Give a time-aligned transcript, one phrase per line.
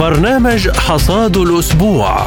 [0.00, 2.26] برنامج حصاد الأسبوع.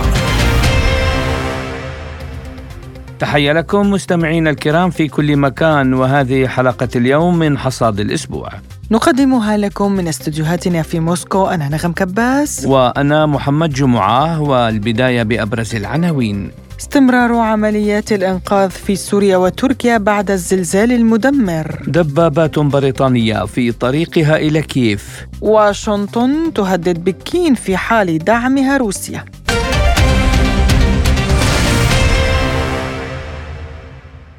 [3.19, 8.49] تحية لكم مستمعينا الكرام في كل مكان وهذه حلقة اليوم من حصاد الأسبوع.
[8.91, 12.65] نقدمها لكم من استديوهاتنا في موسكو أنا نغم كباس.
[12.65, 16.51] وأنا محمد جمعة والبداية بأبرز العناوين.
[16.79, 21.83] استمرار عمليات الإنقاذ في سوريا وتركيا بعد الزلزال المدمر.
[21.87, 25.27] دبابات بريطانية في طريقها إلى كييف.
[25.41, 29.25] واشنطن تهدد بكين في حال دعمها روسيا.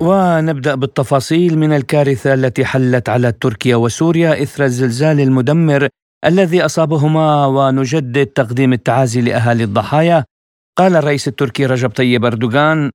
[0.01, 5.89] ونبدأ بالتفاصيل من الكارثة التي حلت على تركيا وسوريا إثر الزلزال المدمر
[6.25, 10.25] الذي أصابهما ونجدد تقديم التعازي لأهالي الضحايا
[10.79, 12.91] قال الرئيس التركي رجب طيب أردوغان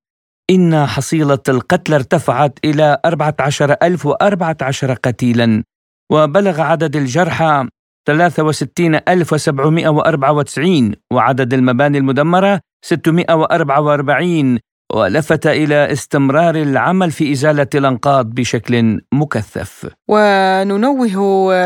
[0.49, 5.63] إن حصيلة القتلى ارتفعت إلى 14014 قتيلا
[6.11, 7.67] وبلغ عدد الجرحى
[8.09, 14.59] 63794 وعدد المباني المدمرة 644
[14.93, 19.89] ولفت إلى استمرار العمل في إزالة الأنقاض بشكل مكثف.
[20.09, 21.11] وننوه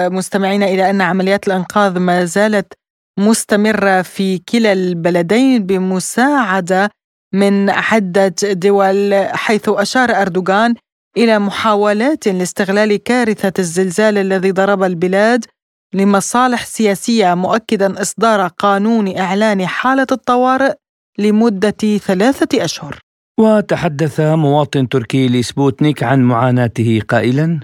[0.10, 2.74] مستمعينا إلى أن عمليات الانقاذ ما زالت
[3.18, 6.90] مستمرة في كلا البلدين بمساعدة
[7.34, 10.76] من عدة دول حيث أشار أردوغان
[11.18, 15.46] إلى محاولات لاستغلال كارثة الزلزال الذي ضرب البلاد
[15.94, 20.74] لمصالح سياسية مؤكدا إصدار قانون إعلان حالة الطوارئ
[21.18, 23.00] لمدة ثلاثة أشهر.
[23.40, 27.60] وتحدث مواطن تركي لسبوتنيك عن معاناته قائلا.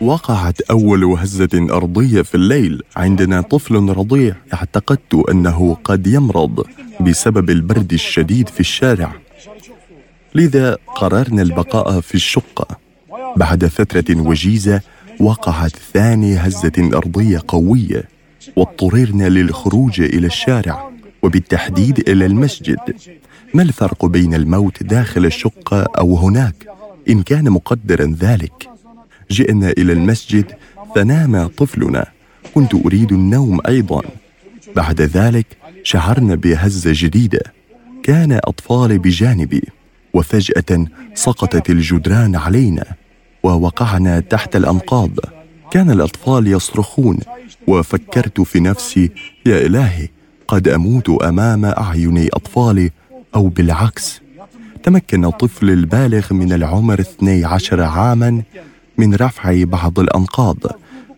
[0.00, 6.66] وقعت أول هزة أرضية في الليل عندنا طفل رضيع اعتقدت أنه قد يمرض
[7.00, 9.12] بسبب البرد الشديد في الشارع.
[10.34, 12.78] لذا قررنا البقاء في الشقة.
[13.36, 14.80] بعد فترة وجيزة
[15.20, 18.04] وقعت ثاني هزة أرضية قوية
[18.56, 20.93] واضطررنا للخروج إلى الشارع.
[21.24, 22.78] وبالتحديد إلى المسجد.
[23.54, 26.54] ما الفرق بين الموت داخل الشقة أو هناك؟
[27.08, 28.68] إن كان مقدرا ذلك.
[29.30, 30.46] جئنا إلى المسجد
[30.94, 32.06] فنام طفلنا.
[32.54, 34.02] كنت أريد النوم أيضا.
[34.76, 35.46] بعد ذلك
[35.82, 37.42] شعرنا بهزة جديدة.
[38.02, 39.62] كان اطفالي بجانبي
[40.14, 42.84] وفجأة سقطت الجدران علينا
[43.42, 45.10] ووقعنا تحت الأنقاض.
[45.70, 47.18] كان الأطفال يصرخون
[47.66, 49.10] وفكرت في نفسي
[49.46, 50.08] يا إلهي
[50.48, 52.90] قد أموت أمام أعين اطفالي
[53.34, 54.20] أو بالعكس.
[54.82, 58.42] تمكن الطفل البالغ من العمر 12 عاما
[58.98, 60.56] من رفع بعض الأنقاض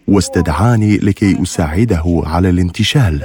[0.09, 3.25] واستدعاني لكي أساعده على الانتشال.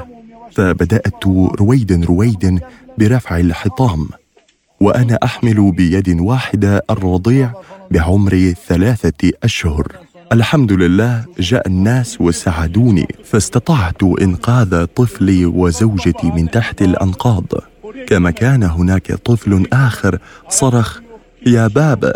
[0.52, 1.28] فبدأت
[1.60, 2.60] رويدا رويدا
[2.98, 4.10] برفع الحطام
[4.80, 7.52] وأنا أحمل بيد واحدة الرضيع
[7.92, 9.88] بعمر ثلاثة أشهر.
[10.32, 17.46] الحمد لله جاء الناس وساعدوني فاستطعت إنقاذ طفلي وزوجتي من تحت الأنقاض.
[18.08, 20.20] كما كان هناك طفل آخر
[20.50, 21.00] صرخ
[21.48, 22.14] يا بابا!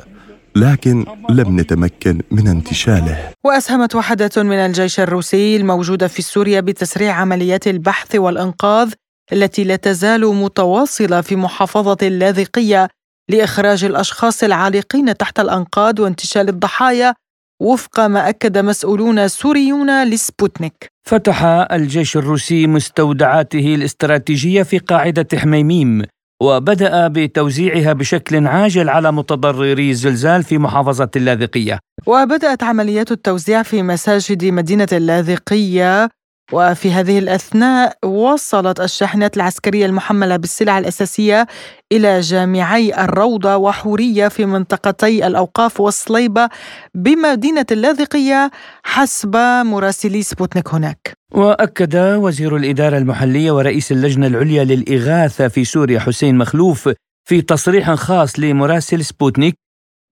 [0.55, 3.31] لكن لم نتمكن من انتشاله.
[3.43, 8.93] وأسهمت وحدة من الجيش الروسي الموجوده في سوريا بتسريع عمليات البحث والإنقاذ
[9.33, 12.87] التي لا تزال متواصلة في محافظة اللاذقية
[13.29, 17.13] لإخراج الأشخاص العالقين تحت الأنقاض وانتشال الضحايا
[17.61, 20.87] وفق ما أكد مسؤولون سوريون لسبوتنيك.
[21.07, 26.03] فتح الجيش الروسي مستودعاته الاستراتيجية في قاعدة حميميم
[26.43, 31.79] وبدأ بتوزيعها بشكل عاجل على متضرري الزلزال في محافظة اللاذقية.
[32.05, 36.09] وبدأت عمليات التوزيع في مساجد مدينة اللاذقية
[36.51, 41.47] وفي هذه الأثناء وصلت الشاحنات العسكرية المحملة بالسلع الأساسية
[41.91, 46.49] إلى جامعي الروضة وحورية في منطقتي الأوقاف والصليبة
[46.95, 48.51] بمدينة اللاذقية
[48.83, 49.35] حسب
[49.65, 51.13] مراسلي سبوتنيك هناك.
[51.33, 56.89] وأكد وزير الإدارة المحلية ورئيس اللجنة العليا للإغاثة في سوريا حسين مخلوف
[57.27, 59.64] في تصريح خاص لمراسل سبوتنيك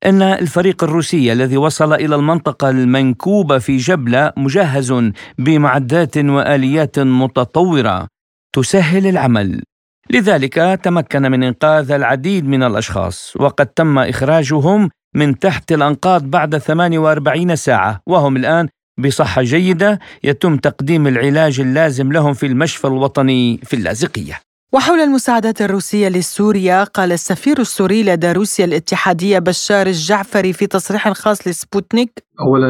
[0.05, 8.07] أن الفريق الروسي الذي وصل إلى المنطقة المنكوبة في جبلة مجهز بمعدات وآليات متطورة
[8.55, 9.61] تسهل العمل.
[10.09, 17.55] لذلك تمكن من إنقاذ العديد من الأشخاص وقد تم إخراجهم من تحت الأنقاض بعد 48
[17.55, 18.67] ساعة وهم الآن
[18.97, 24.39] بصحة جيدة يتم تقديم العلاج اللازم لهم في المشفى الوطني في اللاذقية.
[24.73, 31.47] وحول المساعدات الروسية لسوريا قال السفير السوري لدى روسيا الاتحادية بشار الجعفري في تصريح خاص
[31.47, 32.69] لسبوتنيك اولا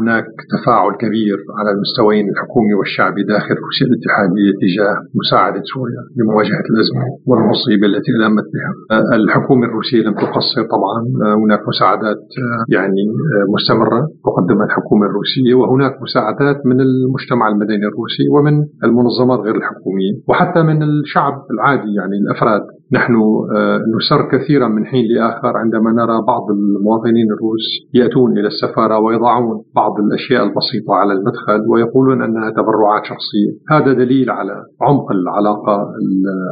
[0.00, 7.04] هناك تفاعل كبير على المستويين الحكومي والشعبي داخل روسيا الاتحادية تجاه مساعدة سوريا لمواجهة الأزمة
[7.28, 8.70] والمصيبة التي المت بها.
[9.20, 10.98] الحكومة الروسية لم تقصر طبعا
[11.44, 12.22] هناك مساعدات
[12.76, 13.02] يعني
[13.54, 18.54] مستمرة تقدمها الحكومة الروسية وهناك مساعدات من المجتمع المدني الروسي ومن
[18.86, 22.62] المنظمات غير الحكومية وحتى من الشعب العادي يعني الأفراد
[22.94, 23.14] نحن
[23.56, 29.56] آه، نسر كثيرا من حين لآخر عندما نرى بعض المواطنين الروس يأتون إلى السفارة ويضعون
[29.80, 35.76] بعض الأشياء البسيطة على المدخل ويقولون أنها تبرعات شخصية، هذا دليل على عمق العلاقة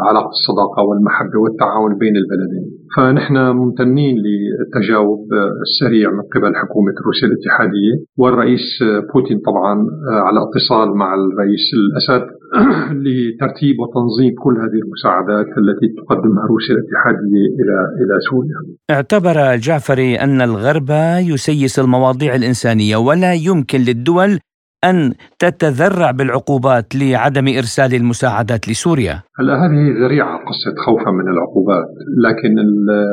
[0.08, 2.66] علاقة الصداقة والمحبة والتعاون بين البلدين.
[2.96, 5.20] فنحن ممتنين للتجاوب
[5.66, 8.66] السريع من قبل حكومة روسيا الاتحادية والرئيس
[9.14, 9.74] بوتين طبعا
[10.10, 12.24] آه، على اتصال مع الرئيس الأسد
[13.04, 18.58] لترتيب وتنظيم كل هذه المساعدات التي تقدمها روسيا الاتحادية إلى إلى سوريا.
[18.90, 20.90] اعتبر الجعفري أن الغرب
[21.30, 24.38] يسيس المواضيع الإنسانية ولا يمكن للدول
[24.84, 29.22] أن تتذرع بالعقوبات لعدم إرسال المساعدات لسوريا.
[29.38, 31.84] هلا هذه ذريعة قصة خوفا من العقوبات،
[32.26, 32.54] لكن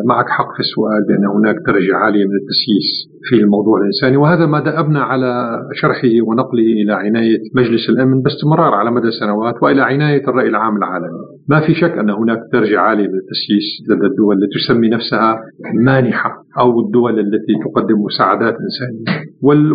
[0.05, 4.59] معك حق في السؤال بأن هناك درجة عالية من التسييس في الموضوع الإنساني وهذا ما
[4.59, 10.47] دأبنا على شرحه ونقله إلى عناية مجلس الأمن باستمرار على مدى سنوات وإلى عناية الرأي
[10.47, 11.19] العام العالمي.
[11.49, 15.39] ما في شك أن هناك درجة عالية من التسييس لدى الدول التي تسمي نفسها
[15.85, 19.29] مانحه أو الدول التي تقدم مساعدات إنسانية.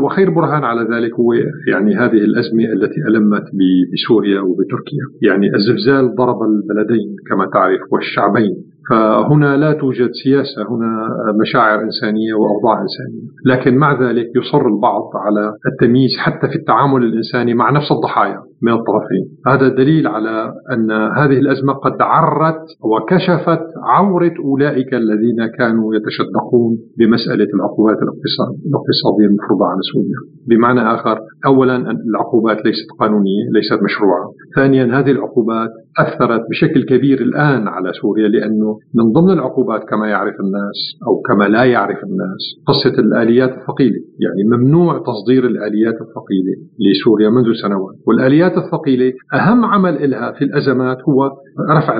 [0.05, 1.33] وخير برهان على ذلك هو
[1.73, 3.45] يعني هذه الأزمة التي ألمت
[3.93, 11.09] بسوريا وبتركيا، يعني الزلزال ضرب البلدين كما تعرف والشعبين فهنا لا توجد سياسة هنا
[11.41, 17.55] مشاعر إنسانية وأوضاع إنسانية، لكن مع ذلك يصر البعض على التمييز حتى في التعامل الإنساني
[17.55, 24.35] مع نفس الضحايا من الطرفين، هذا دليل على أن هذه الأزمة قد عرت وكشفت عورة
[24.45, 31.77] أولئك الذين كانوا يتشدقون بمسألة العقوبات الاقتصادية المفروضة على سوريا، بمعنى آخر اولا
[32.11, 38.79] العقوبات ليست قانونية، ليست مشروعة، ثانيا هذه العقوبات أثرت بشكل كبير الآن على سوريا لأنه
[38.95, 44.01] من ضمن العقوبات كما يعرف الناس أو كما لا يعرف الناس قصة الآليات الثقيلة.
[44.25, 47.97] يعني ممنوع تصدير الآليات الثقيلة لسوريا منذ سنوات.
[48.07, 51.31] والآليات الثقيلة أهم عمل لها في الأزمات هو
[51.71, 51.99] رفع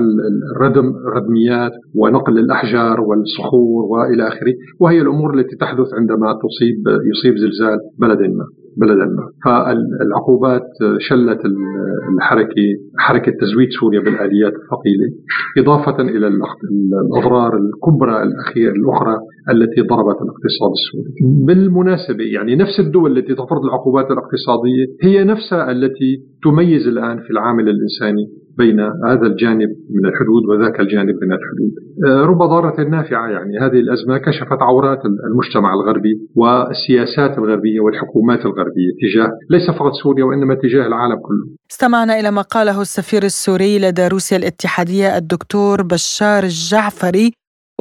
[0.55, 6.77] الردم الردميات ونقل الأحجار والصخور وإلى آخره وهي الأمور التي تحدث عندما تصيب
[7.11, 8.64] يصيب زلزال بلد ما.
[8.77, 9.05] بلدا.
[9.05, 10.69] ما فالعقوبات
[10.99, 11.39] شلت
[12.15, 12.65] الحركة
[12.97, 15.07] حركة تزويد سوريا بالآليات الثقيلة
[15.57, 19.15] إضافة إلى الأضرار الكبرى الأخيرة الأخرى
[19.53, 21.11] التي ضربت الاقتصاد السوري.
[21.45, 26.11] بالمناسبة يعني نفس الدول التي تفرض العقوبات الاقتصادية هي نفسها التي
[26.43, 28.25] تميز الآن في العامل الإنساني.
[28.57, 31.71] بين هذا الجانب من الحدود وذاك الجانب من الحدود.
[32.07, 33.59] آه، رب ضارة نافعة يعني.
[33.61, 40.55] هذه الأزمة كشفت عورات المجتمع الغربي والسياسات الغربية والحكومات الغربية تجاه ليس فقط سوريا وإنما
[40.55, 41.55] تجاه العالم كله.
[41.71, 47.31] استمعنا إلى ما قاله السفير السوري لدى روسيا الاتحادية الدكتور بشار الجعفري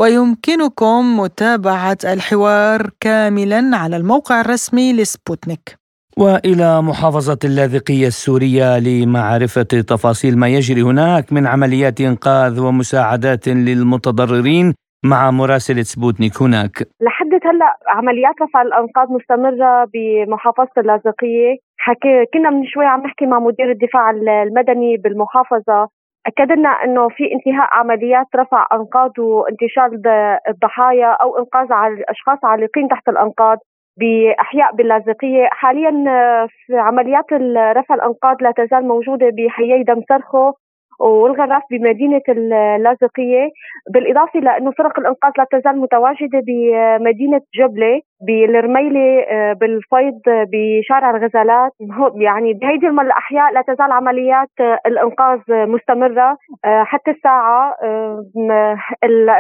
[0.00, 5.83] ويمكنكم متابعة الحوار كاملا على الموقع الرسمي لسبوتنيك.
[6.19, 14.75] وإلى محافظة اللاذقية السورية لمعرفة تفاصيل ما يجري هناك من عمليات إنقاذ ومساعدات للمتضررين
[15.05, 16.76] مع مراسله سبوتنيك هناك.
[17.00, 23.38] لحد هلأ عمليات رفع الانقاذ مستمرة بمحافظة اللاذقية، حكي كنا من شوي عم نحكي مع
[23.38, 25.88] مدير الدفاع المدني بالمحافظة.
[26.26, 30.02] اكد لنا إنه في انتهاء عمليات رفع انقاذ وانتشال
[30.49, 33.58] الضحايا أو إنقاذ على الاشخاص عالقين تحت الأنقاض.
[33.96, 35.49] بإحياء باللاذقية.
[35.52, 37.32] حاليا آه، في عمليات
[37.77, 40.53] رفع الأنقاض لا تزال موجودة بحيي دمسرخو
[41.01, 43.51] والغراف بمدينة اللاذقية.
[43.94, 48.01] بالإضافة لأنه فرق الإنقاذ لا تزال متواجدة بمدينة جبلة.
[48.26, 51.72] بالرميلة آه، بالفيض بشارع الغزالات.
[52.14, 57.76] يعني بهيدي الأحياء لا تزال عمليات آه، الإنقاذ مستمرة آه، حتى الساعة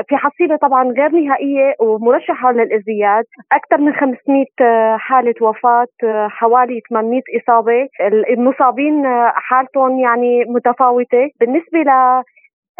[0.08, 3.24] في حصيلة طبعا غير نهائية ومرشحة للإزدياد.
[3.52, 4.46] أكثر من 500
[4.96, 5.86] حالة وفاة
[6.28, 7.88] حوالي 800 إصابة.
[8.30, 11.30] المصابين حالتهم يعني متفاوتة.
[11.40, 11.90] بالنسبة ل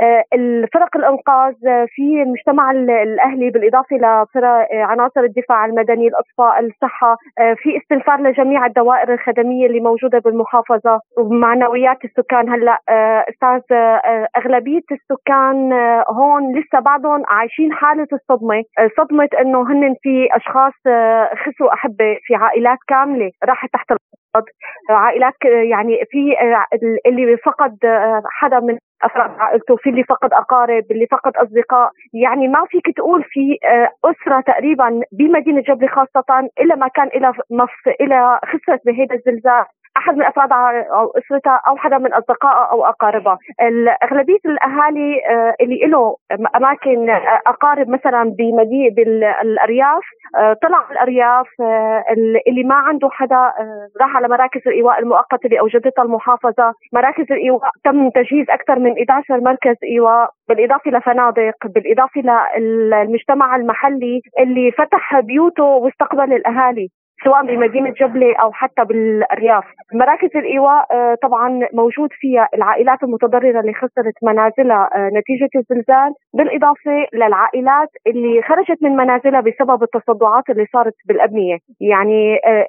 [0.00, 1.54] آه، الفرق الأنقاذ
[1.88, 8.66] في المجتمع الأهلي بالإضافة لفرق آه، عناصر الدفاع المدني الأطفاء الصحة آه، في استنفار لجميع
[8.66, 12.48] الدوائر الخدمية اللي موجودة بالمحافظة ومعنويات السكان.
[12.48, 12.78] هلأ
[13.28, 13.76] أستاذ
[14.36, 15.72] أغلبية السكان
[16.08, 18.62] هون لسه بعضهم عايشين حالة الصدمة.
[18.98, 20.72] صدمة إنه هن في أشخاص
[21.44, 23.92] خسوا أحبة في عائلات كاملة راحت تحت
[24.91, 26.35] عائلات يعني في
[27.07, 27.79] اللي فقد
[28.31, 31.91] حدا من أفراد عائلته في اللي فقد أقارب اللي فقد أصدقاء.
[32.14, 33.59] يعني ما فيك تقول في
[34.05, 37.88] أسرة تقريبا بمدينة جبلي خاصة إلا ما كان لها مف...
[38.00, 39.64] إلى خسرت بهذا الزلزال.
[39.96, 43.38] أحد من أفراد أو اسرتها أو حدا من اصدقائها أو اقاربها
[44.02, 46.16] أغلبية الأهالي آه، اللي له
[46.56, 50.02] أماكن آه، أقارب مثلا بمدينه بالأرياف
[50.36, 51.46] آه، طلع الأرياف
[52.48, 53.52] اللي ما عنده حدا
[54.00, 56.72] راح على مراكز الإيواء المؤقتة اللي أوجدتها المحافظة.
[56.92, 62.20] مراكز الإيواء تم تجهيز أكثر من 11 مركز إيواء بالإضافة لفنادق بالإضافة
[62.58, 66.88] للمجتمع المحلي اللي فتح بيوته واستقبل الأهالي.
[67.25, 69.64] سواء بمدينة جبلة أو حتى بالأرياف
[69.95, 76.12] مراكز الإيواء آه، طبعا موجود فيها العائلات المتضررة اللي خسرت منازلها آه، نتيجة الزلزال.
[76.35, 81.59] بالإضافة للعائلات اللي خرجت من منازلها بسبب التصدعات اللي صارت بالأبنية.
[81.81, 82.66] يعني آه،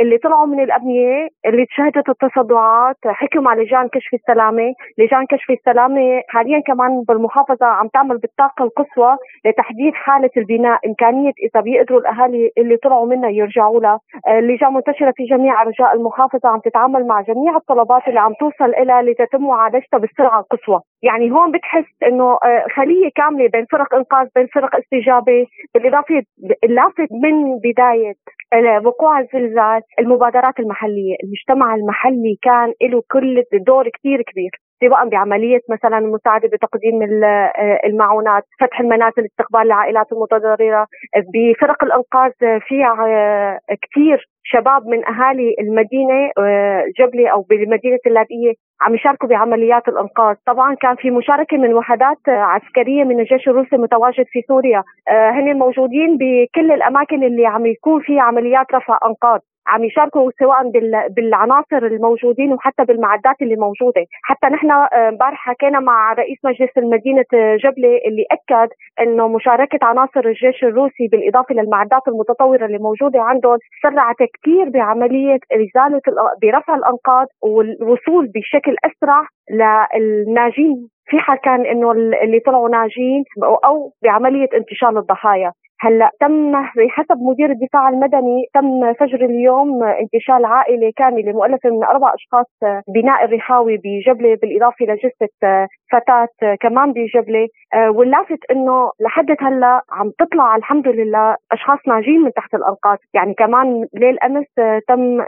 [0.00, 4.74] اللي طلعوا من الأبنية اللي شهدت التصدعات حكوا مع لجان كشف السلامة.
[4.98, 11.60] لجان كشف السلامة حاليا كمان بالمحافظة عم تعمل بالطاقة القصوى لتحديد حالة البناء إمكانية إذا
[11.60, 13.95] بيقدروا الأهالي اللي طلعوا منها يرجعوا لها.
[14.28, 19.10] اللجان منتشرة في جميع أرجاء المحافظة عم تتعامل مع جميع الطلبات اللي عم توصل إلى
[19.10, 24.46] لتتم معالجتها بالسرعه القصوى، يعني هون بتحس إنه آه، خلية كاملة بين فرق إنقاذ بين
[24.46, 26.22] فرق استجابة، بالإضافة
[26.64, 28.14] اللافت من بداية
[28.52, 35.60] آه، وقوع الزلزال المبادرات المحلية، المجتمع المحلي كان له كل دور كثير كبير، سواء بعملية
[35.70, 40.86] مثلا المساعدة بتقديم آه، المعونات فتح المنازل استقبال العائلات المتضررة
[41.34, 48.94] بفرق الإنقاذ في آه، كثير شباب من أهالي المدينة آه، جبلة أو بالمدينة اللاذقية عم
[48.94, 54.42] يشاركوا بعمليات الأنقاذ، طبعا كان في مشاركة من وحدات عسكرية من الجيش الروسي المتواجد في
[54.48, 60.70] سوريا، هن موجودين بكل الأماكن اللي عم يكون فيها عمليات رفع أنقاذ، عم يشاركوا سواء
[61.08, 67.24] بالعناصر الموجودين وحتى بالمعدات اللي موجودة، حتى نحن آه، امبارح حكينا مع رئيس مجلس المدينة
[67.34, 68.68] آه، جبلة اللي أكد
[69.00, 76.00] إنه مشاركة عناصر الجيش الروسي بالإضافة للمعدات المتطورة اللي موجودة عندهم سرعت كثير بعملية إزالة
[76.42, 80.88] برفع الأنقاض والوصول بشكل أسرع للناجين.
[81.08, 83.24] في حال كان انه اللي طلعوا ناجين
[83.64, 85.52] أو بعملية انتشال الضحايا.
[85.80, 92.14] هلأ تم بحسب مدير الدفاع المدني تم فجر اليوم انتشال عائلة كاملة مؤلفة من أربع
[92.14, 92.46] أشخاص
[92.94, 97.48] بناء الرحاوي بجبلة بالإضافة لجثه فتاة كمان بجبلة.
[97.88, 103.86] واللافت إنه لحد هلأ عم تطلع الحمد لله أشخاص ناجين من تحت الانقاض يعني كمان
[103.94, 104.46] ليل أمس
[104.88, 105.20] تم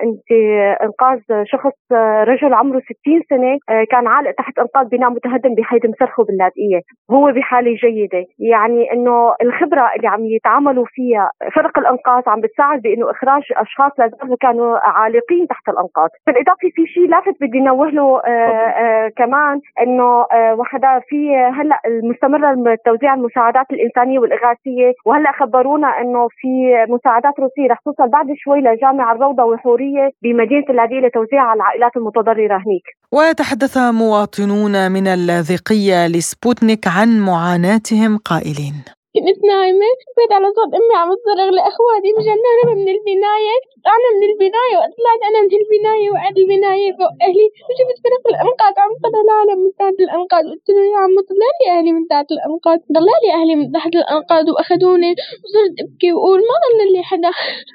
[0.82, 1.92] إنقاذ شخص
[2.28, 3.58] رجل عمره 60 سنة
[3.90, 6.80] كان عالق تحت انقاض بناء متهدم بحيدم سرخه باللاذقية.
[7.10, 8.24] هو بحالة جيدة.
[8.38, 14.37] يعني إنه الخبرة اللي عم يتعاملوا فيها فرق الانقاذ عم بتساعد بإنه إخراج أشخاص لازالوا
[14.45, 16.11] كانوا عالقين تحت الأنقاض.
[16.26, 21.80] بالإضافة في شيء لافت بدي نوه له آه آه كمان إنه آه وحدا في هلأ
[21.87, 26.52] المستمرة توزيع المساعدات الإنسانية والإغاثية وهلأ خبرونا إنه في
[26.88, 32.57] مساعدات روسية رح توصل بعد شوي لجامع الروضة وحوريه بمدينة اللاذقيه لتوزيعها على العائلات المتضررة
[32.57, 32.87] هنيك.
[33.12, 38.97] وتحدث مواطنون من اللاذقيه لسبوتنيك عن معاناتهم قائلين.
[39.14, 44.76] كنت نايمة بيت على صوت أمي عم تصرخ لإخواتي مجننة من البناية طلعنا من البناية
[44.80, 49.70] وطلعت أنا من البناية وقعد البناية فوق أهلي وشفت فرق الأنقاض عم طلع العالم من
[49.80, 53.54] تحت الأنقاض قلت له يا عم طلع لي أهلي من تحت الأنقاض طلع لي أهلي
[53.60, 55.12] من تحت الأنقاض وأخذوني
[55.42, 57.30] وصرت أبكي وأقول ما ضل لي حدا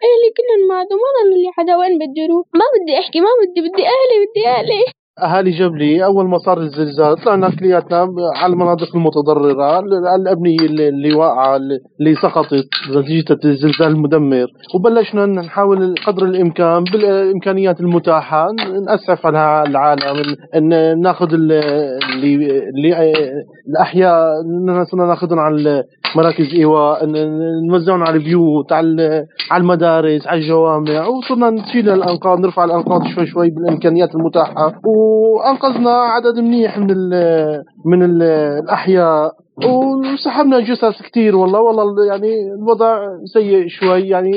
[0.07, 3.59] أهلي كلهم ماتوا ما ضل لي حدا وين بدي أروح ما بدي أحكي ما بدي
[3.65, 4.81] بدي أهلي بدي أهلي.
[5.21, 9.79] أهالي جبلي أول ما صار الزلزال طلعنا كلياتنا على المناطق المتضررة
[10.15, 11.55] الأبنية اللي, اللي واقعة
[11.99, 12.65] اللي سقطت
[12.95, 14.47] نتيجة الزلزال المدمر.
[14.75, 18.47] وبلشنا نحاول قدر الإمكان بالإمكانيات المتاحة
[18.87, 20.35] ناسعف على العالم
[21.01, 21.59] ناخذ اللي,
[22.69, 23.13] اللي
[23.69, 24.29] الأحياء
[24.97, 25.83] ناخذهم على
[26.15, 27.05] مراكز إيواء
[27.69, 33.49] نوزعهم على البيوت على على المدارس على الجوامع وصرنا نشيل الأنقاض نرفع الأنقاض شوي شوي
[33.49, 34.73] بالإمكانيات المتاحة.
[34.85, 37.13] وأنقذنا عدد منيح من ال
[37.85, 38.23] من ال
[38.63, 39.31] الأحياء.
[39.65, 42.97] وسحبنا جثث كثير والله والله يعني الوضع
[43.33, 44.31] سيء شوي يعني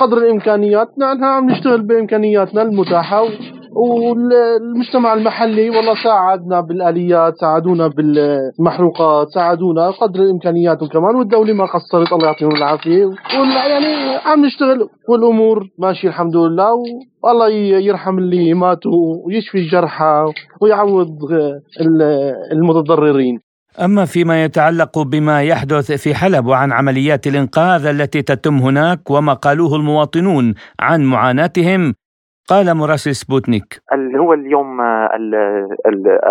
[0.00, 3.24] قدر الإمكانيات نحن عم نشتغل بإمكانياتنا المتاحة.
[3.72, 12.26] والمجتمع المحلي والله ساعدنا بالآليات ساعدونا بالمحروقات ساعدونا قدر الإمكانيات كمان والدولة ما قصرت الله
[12.26, 13.10] يعطيهم العافية.
[13.68, 16.72] يعني عم نشتغل والأمور ماشية الحمد لله
[17.22, 17.48] والله
[17.88, 20.24] يرحم اللي ماتوا ويشفي الجرحى
[20.60, 21.08] ويعوض
[22.52, 23.38] المتضررين.
[23.84, 29.76] أما فيما يتعلق بما يحدث في حلب وعن عمليات الإنقاذ التي تتم هناك وما قالوه
[29.76, 31.94] المواطنون عن معاناتهم
[32.50, 33.82] قال مراسل سبوتنيك.
[34.16, 34.80] هو اليوم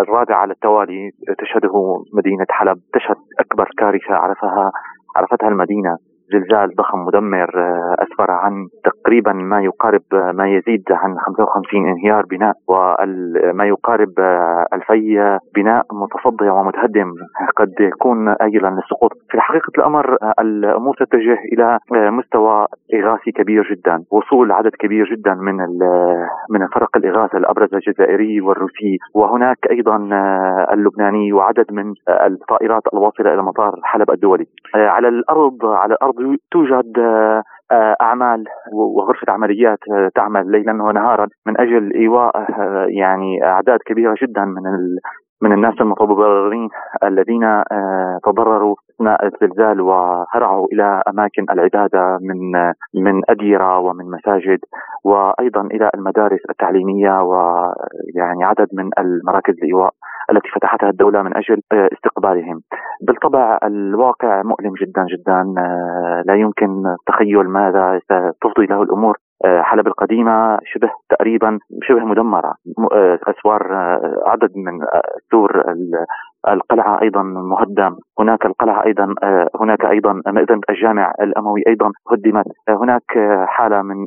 [0.02, 4.72] الرابع على التوالي تشهده مدينة حلب تشهد أكبر كارثة عرفها
[5.16, 5.96] عرفتها المدينة.
[6.32, 12.26] زلزال ضخم مدمر آه، أسفر عن تقريبا ما يقارب آه، ما يزيد عن 55 انهيار
[12.26, 17.12] بناء وما يقارب آه، ألفي بناء متصدع ومتهدم
[17.56, 19.12] قد يكون آجلا للسقوط.
[19.30, 25.56] في حقيقة الأمر الأمور تتجه إلى مستوى إغاثي كبير جدا وصول عدد كبير جدا من
[26.50, 29.96] من فرق الإغاثة الأبرز الجزائري والروسي وهناك أيضا
[30.72, 34.46] اللبناني وعدد من الطائرات الواصلة إلى مطار حلب الدولي.
[34.74, 36.17] على الأرض على الأرض
[36.50, 42.32] توجد آه، آه، اعمال وغرفة عمليات آه، تعمل ليلا ونهارا من أجل إيواء
[42.88, 44.62] يعني أعداد كبيرة جدا من
[45.42, 46.68] من الناس المتضررين
[47.04, 47.62] الذين
[48.24, 52.52] تضرروا أثناء الزلزال وهرعوا إلى أماكن العبادة من
[52.94, 54.58] من أديرة ومن مساجد
[55.04, 59.94] وأيضا إلى المدارس التعليمية ويعني عدد من المراكز الإيواء.
[60.30, 62.60] التي فتحتها الدولة من أجل آه، استقبالهم.
[63.06, 69.16] بالطبع الواقع مؤلم جدا جدا آه، لا يمكن تخيل ماذا ستفضي له الأمور.
[69.44, 72.54] آه، حلب القديمة شبه تقريبا شبه مدمرة.
[73.28, 73.62] أسوار
[74.26, 74.80] عدد من
[75.30, 75.62] سور
[76.48, 77.96] القلعة أيضا مهدم.
[78.20, 79.14] هناك القلعة أيضا
[79.60, 82.46] هناك أيضا مئذنة الجامع الأموي أيضا هدمت.
[82.68, 84.06] هناك حالة من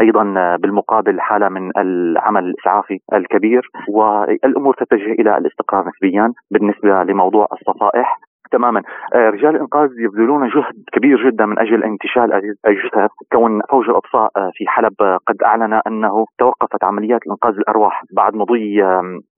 [0.00, 8.18] أيضا بالمقابل حالة من العمل الإسعافي الكبير والأمور تتجه إلى الاستقرار نسبيا بالنسبة لموضوع الصفائح.
[8.50, 8.82] تماما.
[9.14, 14.50] آه، رجال الإنقاذ يبذلون جهد كبير جدا من أجل انتشال الجثث كون فوج الأطفاء آه،
[14.54, 14.94] في حلب
[15.26, 18.82] قد أعلن أنه توقفت عمليات إنقاذ الأرواح بعد مضي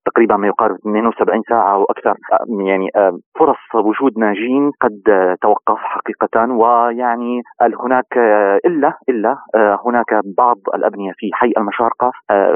[0.06, 2.14] تقريبا ما يقارب 72 ساعة أو أكثر.
[2.66, 2.88] يعني
[3.38, 5.00] فرص وجود ناجين قد
[5.40, 7.42] توقف حقيقة ويعني
[7.84, 8.16] هناك
[8.66, 9.36] إلا إلا
[9.86, 12.12] هناك بعض الأبنية في حي المشارقة.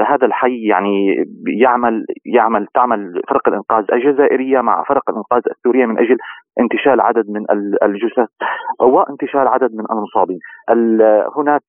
[0.07, 1.25] هذا الحي يعني
[1.61, 6.17] يعمل يعمل تعمل فرق الإنقاذ الجزائرية مع فرق الإنقاذ السورية من أجل
[6.59, 7.45] انتشال عدد من
[7.83, 8.29] الجثث
[8.81, 10.39] وانتشال عدد من المصابين.
[11.37, 11.63] هناك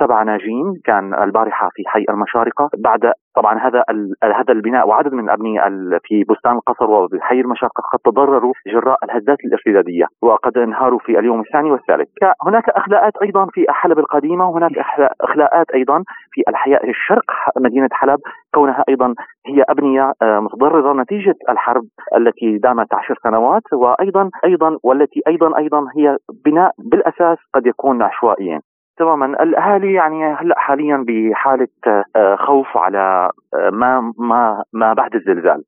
[0.00, 2.68] سبع ناجين كان البارحة في حي المشارقة.
[2.78, 3.84] بعد طبعا هذا
[4.24, 5.60] هذا البناء وعدد من الأبنية
[6.04, 11.70] في بستان القصر وبحي المشارقه قد تضرروا جراء الهزات الارتدادية وقد انهاروا في اليوم الثاني
[11.70, 12.08] والثالث.
[12.46, 14.72] هناك أخلاءات أيضا في حلب القديمة وهناك
[15.20, 17.24] أخلاءات أيضا في الحياء الشرق
[17.58, 18.18] مدينة حلب.
[18.54, 19.14] كونها أيضا
[19.46, 21.84] هي أبنية آه، متضررة نتيجة الحرب
[22.16, 28.60] التي دامت عشر سنوات وأيضا أيضا والتي أيضا أيضا هي بناء بالأساس قد يكون عشوائيا.
[28.96, 29.26] تماما.
[29.26, 31.68] الأهالي يعني هلأ حاليا بحالة
[32.16, 35.62] آه، خوف على آه، ما ما ما بعد الزلزال.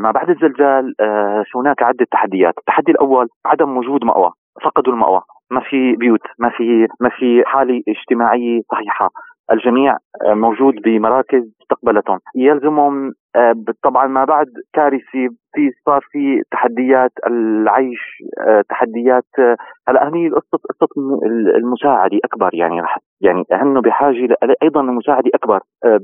[0.00, 4.32] ما بعد الزلزال آه، هناك عدة تحديات، التحدي الأول عدم وجود مأوى،
[4.64, 9.10] فقدوا المأوى، ما في بيوت، ما في ما في حالة اجتماعية صحيحة،
[9.52, 9.96] الجميع
[10.26, 13.12] موجود بمراكز استقبلتهم، يلزمهم
[13.82, 18.22] طبعا ما بعد كارثة في صار في تحديات العيش
[18.68, 19.24] تحديات
[19.88, 20.88] هلا هني قصة قصه
[21.56, 26.00] المساعدة أكبر يعني رح يعني هن بحاجة أيضا المساعدة أكبر آه،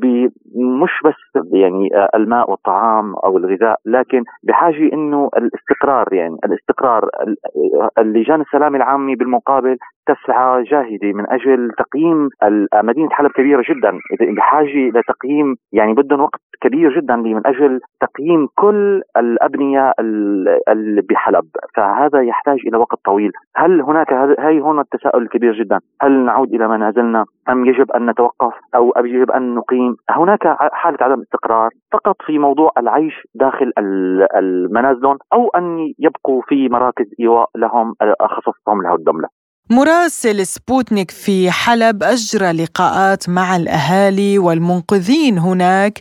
[0.82, 7.90] مش بس يعني آه، الماء والطعام أو الغذاء لكن بحاجة إنه الاستقرار يعني الاستقرار آه،
[7.98, 12.28] اللجان السلام العامي بالمقابل تسعى جاهدة من أجل تقييم
[12.74, 13.98] مدينة حلب كبيرة جدا
[14.36, 19.02] بحاجة لتقييم يعني بدهم وقت كبير جدا من أجل تقييم كل
[19.40, 19.92] الأبنية
[20.68, 21.44] اللي بحلب.
[21.76, 23.32] فهذا يحتاج إلى وقت طويل.
[23.56, 28.52] هل هناك هاي هون التساؤل الكبير جدا؟ هل نعود إلى منازلنا أم يجب أن نتوقف؟
[28.74, 33.72] أو يجب أن نقيم؟ هناك حالة عدم استقرار فقط في موضوع العيش داخل
[34.36, 39.28] المنازل أو أن يبقوا في مراكز إيواء لهم خصصتهم له الدولة
[39.70, 45.98] مراسل سبوتنيك في حلب أجرى لقاءات مع الأهالي والمنقذين هناك.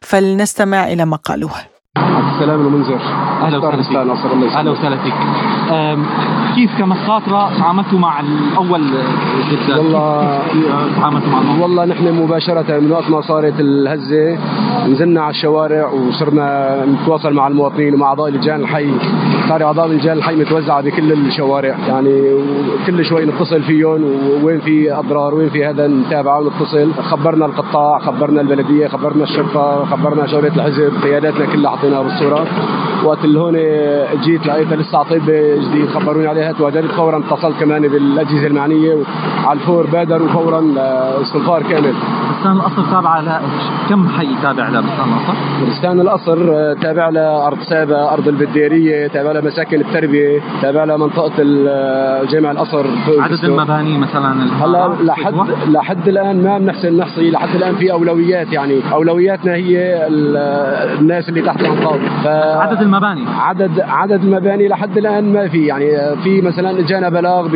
[0.00, 3.00] فلنستمع إلى ما قالوه السلام المنذر
[3.42, 3.96] أهلا وسهلا فيك
[4.56, 5.14] أهلا وسهلا فيك.
[6.54, 8.82] كيف كمخاطره تعاملتوا مع الأول
[9.50, 10.38] جدا والله
[11.00, 14.38] تعاملتوا مع الموضوع؟ والله نحن مباشرة من وقت ما صارت الهزة
[14.88, 18.90] نزلنا على الشوارع وصرنا نتواصل مع المواطنين ومع أعضاء لجان الحي.
[19.48, 22.22] صار أعضاء لجان الحي متوزعة بكل الشوارع يعني
[22.86, 24.04] كل شوي نتصل فيهم
[24.42, 27.02] وين في أضرار وين في هذا نتابعه ونتصل.
[27.02, 32.46] خبرنا القطاع خبرنا البلدية خبرنا الشرطة خبرنا شغله الحزب قياداتنا كلها حطيناها بالصورة.
[33.04, 33.56] وقت اللي هون
[34.24, 35.22] جيت لقيتها لسه على طيب
[35.68, 36.52] جديد خبروني عليها.
[36.52, 38.94] تواجدت فورا اتصلت كمان بالأجهزة المعنية
[39.44, 41.94] وعلى الفور بادروا فورا لاستنفار كامل.
[42.30, 43.40] بستان القصر تابعه ل
[43.88, 45.34] كم حي تابع لبستان القصر؟
[45.70, 51.32] بستان القصر تابع لارض سابا، أرض البديرية، تابع لمساكن التربية، تابع لمنطقه
[52.32, 52.86] جامع القصر.
[53.18, 54.32] عدد المباني مثلا
[54.64, 55.34] هلا لحد
[55.68, 58.80] لحد الآن ما بنحسن نحصي لحد الآن في أولويات يعني.
[58.92, 60.06] أولوياتنا هي
[61.00, 61.98] الناس اللي تحت الانقاض
[62.60, 63.24] عدد المباني.
[63.28, 65.66] عدد عدد المباني لحد الآن ما في.
[65.66, 67.48] يعني في مثلا إجانا بلاغ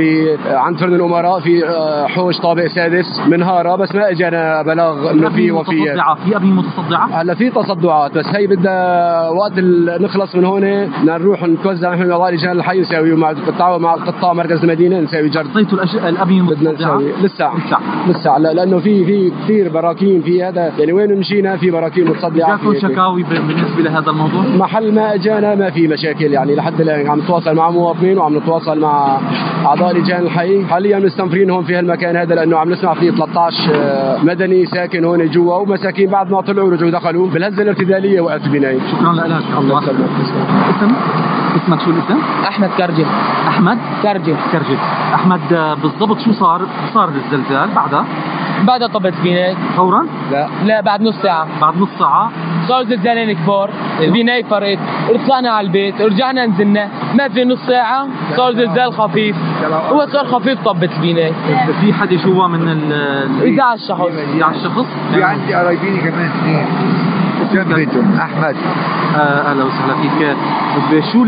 [0.46, 1.62] عند فرن الأمراء في
[2.08, 5.98] حوش طابق سادس من هارا بس ما إجانا بلاغ انه في وفيات.
[6.24, 8.18] في ابنيه متصدعة؟ هلا في تصدعات.
[8.18, 9.52] بس هي بدها وقت
[10.00, 14.64] نخلص من هون نروح نتوزع نحن اعضاء لجان الحي نساوي مع بالتعاون مع قطاع مركز
[14.64, 15.46] المدينة نساوي جرد.
[15.46, 17.50] اعطيتوا الابنيه المتصدعه لسه.
[17.56, 17.78] لسه.
[18.08, 18.38] لسه.
[18.38, 20.72] لأنه في في كثير براكين في هذا.
[20.78, 22.56] يعني وين مشينا؟ في براكين متصدعة.
[22.56, 27.10] جاكم شكاوي بالنسبة لهذا الموضوع؟ محل ما اجانا ما في مشاكل يعني لحد الآن.
[27.10, 29.18] عم نتواصل مع مواطنين وعم نتواصل مع
[29.66, 30.64] أعضاء لجان الحي.
[30.64, 35.54] حاليا مستنفرين هون في هالمكان هذا لأنه عم نسمع في 13 مدني ساكن هون جوا
[35.54, 37.28] ومساكين بعد ما طلعوا رجعوا دخلوا.
[37.28, 39.42] بالهزة الارتدالية وقت البنايه شكرا لك.
[39.58, 40.10] الله يسلمك.
[40.76, 40.92] اسم؟
[41.56, 43.06] اسمك شو الاسم؟ أحمد كرجل.
[43.48, 44.36] أحمد؟ كرجل.
[44.52, 44.78] كرجل.
[45.14, 45.40] أحمد
[45.82, 46.60] بالضبط شو صار؟
[46.94, 48.04] صار الزلزال بعدها؟
[48.66, 50.48] بعدها طبت فيناي فورا؟ لا.
[50.64, 51.46] لا بعد نص ساعة.
[51.60, 52.30] بعد نص ساعة؟
[52.68, 53.70] صار زلزالين كبار.
[54.00, 54.78] البناية فرقت
[55.28, 56.88] طلعنا على البيت رجعنا نزلنا.
[57.14, 58.06] ما في نص ساعة
[58.36, 59.36] صار زلزال خفيف.
[59.92, 61.32] هو صار خفيف طبت البناية
[61.80, 66.66] في حدا جوا من ال 11 شخص 11 شخص في عندي قرايبيني كمان اثنين.
[68.18, 68.56] أحمد.
[69.16, 70.36] أهلا وسهلا فيك.
[71.12, 71.24] شو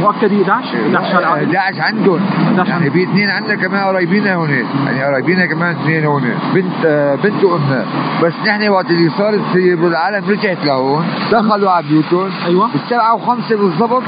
[0.00, 2.20] مؤكد 11 11 11 عندهم.
[2.66, 4.50] يعني في اثنين عندنا كمان قرايبينا هون
[4.86, 6.22] يعني قرايبينا كمان اثنين هون.
[6.54, 6.86] بنت
[7.24, 7.84] بنت وامها
[8.22, 11.04] بس نحن وقت اللي صارت العالم رجعت لهون.
[11.32, 12.68] دخلوا على بيوتهم أيوه.
[12.72, 14.02] بالسبعة وخمسة بالضبط.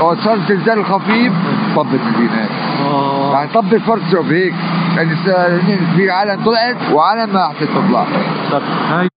[0.00, 1.32] وقت صار زلزال خفيف.
[1.76, 2.48] طبت البناية
[3.32, 4.54] يعني طبت فرشة هيك.
[4.96, 5.16] يعني
[5.96, 8.06] في عالم طلعت وعالم ما حتى تطلع.
[8.52, 9.08] طب هاي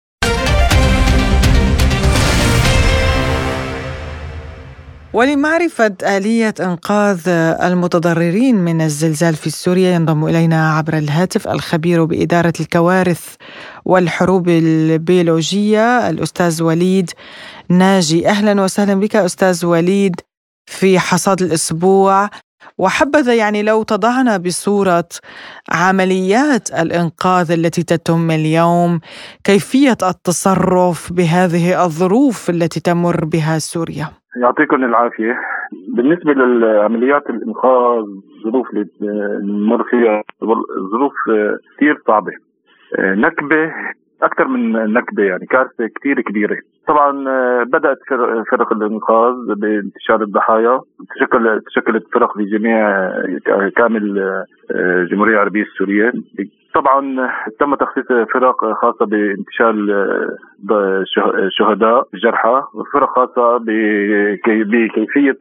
[5.14, 7.30] ولمعرفة آلية إنقاذ
[7.64, 13.36] المتضررين من الزلزال في سوريا ينضم إلينا عبر الهاتف الخبير بإدارة الكوارث
[13.86, 17.12] والحروب البيولوجية الأستاذ وليد
[17.70, 18.28] ناجي.
[18.28, 20.16] أهلا وسهلا بك أستاذ وليد
[20.66, 22.30] في حصاد الأسبوع.
[22.78, 25.10] وحبذا يعني لو تضعنا بصورة
[25.72, 29.00] عمليات الإنقاذ التي تتم اليوم
[29.44, 34.08] كيفية التصرف بهذه الظروف التي تمر بها سوريا؟
[34.42, 35.36] يعطيكم العافية.
[35.96, 38.04] بالنسبة للعمليات الإنقاذ
[38.46, 38.86] الظروف اللي
[39.44, 40.24] نمر فيها
[40.92, 41.14] ظروف
[41.78, 42.32] كثير صعبة.
[43.00, 43.74] نكبة
[44.24, 46.58] أكثر من نكبة يعني كارثة كثير كبيرة.
[46.88, 47.12] طبعا
[47.64, 47.98] بدأت
[48.52, 50.82] فرق الإنقاذ بانتشار الضحايا
[51.16, 53.10] تشكل تشكلت فرق في جميع
[53.76, 56.14] كامل الجمهورية العربية السورية.
[56.74, 57.30] طبعا
[57.60, 59.92] تم تخصيص فرق خاصة بانتشال
[61.36, 63.58] الشهداء الجرحى وفرق خاصة
[64.46, 65.38] بكيفية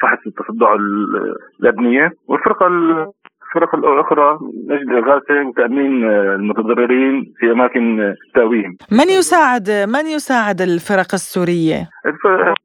[0.00, 0.76] فحص التصدع
[1.60, 2.66] الأبنية والفرقة
[3.48, 11.88] الفرق الأخرى نجد إغاثة وتأمين المتضررين في أماكن تأويهم من يساعد من يساعد الفرق السورية؟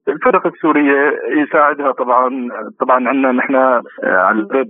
[0.08, 3.56] الفرق السورية يساعدها طبعا طبعا عندنا نحن
[4.04, 4.68] على الباب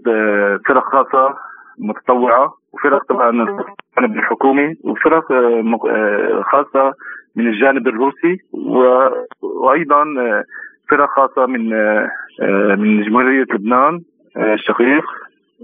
[0.68, 1.36] فرق خاصة
[1.80, 5.24] متطوعة وفرق طبعا الجانب الحكومي وفرق
[6.52, 6.94] خاصة
[7.36, 8.38] من الجانب الروسي
[9.42, 10.04] وأيضا
[10.90, 11.70] فرق خاصة من
[12.80, 14.02] من جمهورية لبنان
[14.38, 15.04] الشقيق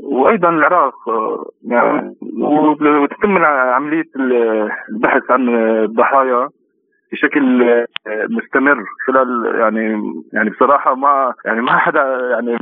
[0.04, 0.94] وأيضا العراق
[1.66, 2.16] يعني
[3.04, 4.10] وتتم عملية
[4.90, 5.50] البحث عن
[5.84, 6.50] الضحايا
[7.12, 7.66] بشكل
[8.30, 10.02] مستمر خلال يعني
[10.34, 12.58] يعني بصراحة ما يعني ما حدا يعني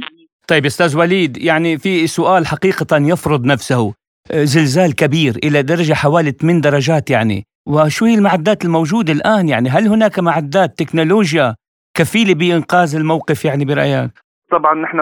[0.47, 3.93] طيب أستاذ وليد يعني في سؤال حقيقة يفرض نفسه
[4.33, 9.87] زلزال كبير إلى درجة حوالي 8 درجات يعني وشو هي المعدات الموجودة الآن يعني هل
[9.87, 11.55] هناك معدات تكنولوجيا
[11.97, 14.11] كفيلة بإنقاذ الموقف يعني برأيك؟
[14.51, 14.99] طبعا نحن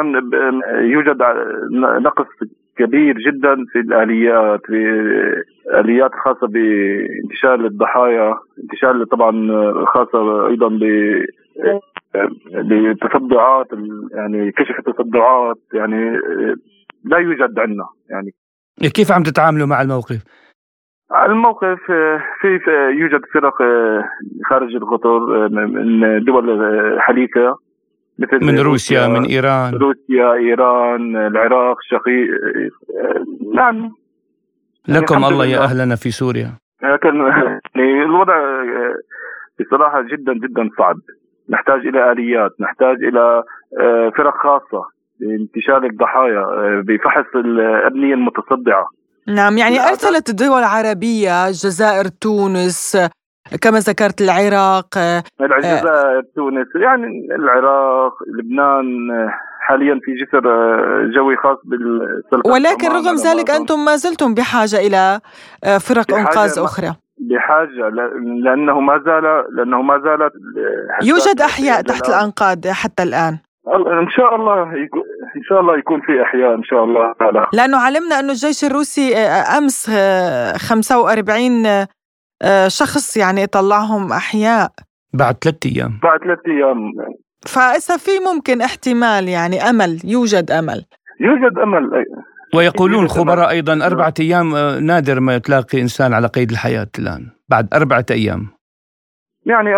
[0.81, 1.17] يوجد
[2.01, 2.27] نقص
[2.77, 4.81] كبير جدا في الآليات في
[5.73, 9.31] آليات خاصة بانتشال الضحايا انتشال طبعا
[9.85, 10.83] خاصة أيضا ب
[13.03, 13.67] بتصدعات
[14.15, 16.19] يعني كشف التصدعات يعني
[17.03, 18.31] لا يوجد عندنا يعني
[18.95, 20.23] كيف عم تتعاملوا مع الموقف؟
[21.25, 21.79] الموقف
[22.41, 22.59] في,
[22.99, 23.53] يوجد فرق
[24.49, 27.64] خارج الخطر من دول حليفة
[28.19, 29.73] مثل من روسيا من إيران.
[29.73, 32.27] روسيا إيران العراق شقيق
[33.55, 33.91] نعم.
[34.87, 36.51] لكم يعني الله يا أهلنا في سوريا.
[36.83, 37.15] لكن
[37.75, 38.35] يعني الوضع
[39.59, 40.95] بصراحة جدا جدا صعب.
[41.49, 43.43] نحتاج إلى آليات نحتاج إلى
[43.81, 44.85] آه، فرق خاصة
[45.19, 48.87] لانتشال الضحايا آه، بفحص الابنيه المتصدعة.
[49.27, 52.97] نعم يعني أرسلت الدول العربية الجزائر تونس
[53.61, 54.97] كما ذكرت العراق
[55.41, 58.85] الجزائر تونس يعني العراق لبنان
[59.59, 60.41] حاليا في جسر
[61.15, 65.19] جوي خاص بالسلطة ولكن رغم ذلك أنتم ما زلتم بحاجة إلى
[65.79, 66.95] فرق أنقاذ أخرى.
[67.17, 67.89] بحاجة
[68.43, 70.33] لأنه ما زال لأنه ما زالت
[71.03, 73.37] يوجد أحياء تحت الانقاض حتى الآن.
[74.01, 74.63] إن شاء الله
[75.37, 77.47] إن شاء الله يكون في أحياء إن شاء الله تعالى.
[77.53, 79.89] لأنه علمنا انه الجيش الروسي آه، أمس
[80.69, 81.87] 45 آه، آه،
[82.67, 84.71] شخص يعني طلعهم أحياء.
[85.13, 85.99] بعد ثلاث أيام.
[86.03, 86.91] بعد ثلاث أيام.
[87.47, 90.85] فإذا في ممكن احتمال يعني أمل يوجد أمل.
[91.19, 92.05] يوجد أمل.
[92.55, 94.47] ويقولون خبراء أيضا أربعة أيام
[94.85, 97.21] نادر ما تلاقي إنسان على قيد الحياة الآن.
[97.49, 98.47] بعد أربعة أيام.
[99.45, 99.69] يعني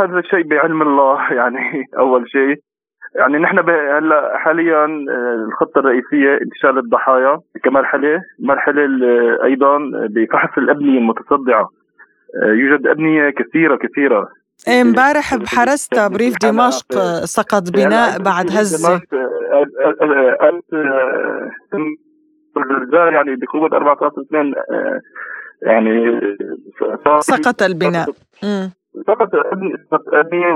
[0.00, 2.62] هذا الشيء بعلم الله يعني أول شيء.
[3.18, 3.58] يعني نحن
[3.98, 7.38] هلا حاليا آه، الخطة الرئيسية انتشال الضحايا.
[7.64, 8.82] كمرحلة مرحلة
[9.44, 9.78] أيضا
[10.10, 11.60] بفحص الأبنية المتصدعة.
[11.62, 11.81] آه،
[12.42, 14.28] يوجد أبنية كثيرة كثيرة.
[14.68, 19.00] إيه، امبارح بحرستا بريف دمشق سقط بناء بعد هزه
[23.12, 24.12] يعني بقوة 14
[25.62, 26.20] يعني
[27.20, 28.06] سقط البناء.
[29.06, 29.28] فقط
[30.12, 30.46] ابني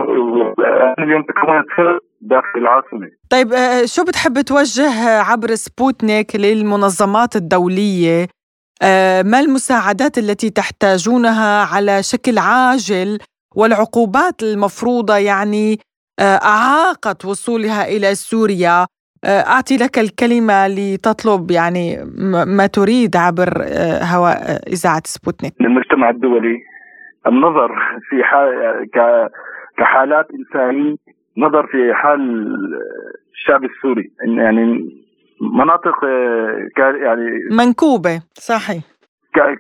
[0.99, 3.11] اليوم تكونت داخل العاصمة.
[3.31, 8.27] طيب آه، شو بتحب توجه عبر سبوتنيك للمنظمات الدولية؟ آه،
[9.31, 13.19] ما المساعدات التي تحتاجونها على شكل عاجل
[13.57, 15.77] والعقوبات المفروضة يعني
[16.21, 18.87] آه، أعاقت وصولها إلى سوريا؟
[19.25, 21.97] أعطي لك الكلمة لتطلب يعني
[22.47, 23.49] ما تريد عبر
[24.13, 24.37] هواء
[24.73, 25.55] إذاعة سبوتنيك.
[25.61, 26.59] المجتمع الدولي
[27.27, 27.69] النظر
[28.09, 28.49] في حال
[29.79, 30.97] كحالات إنسانية
[31.37, 32.21] نظر في حال
[33.35, 34.11] الشعب السوري.
[34.21, 34.91] يعني
[35.41, 35.95] مناطق
[36.79, 38.85] يعني منكوبة صحيح.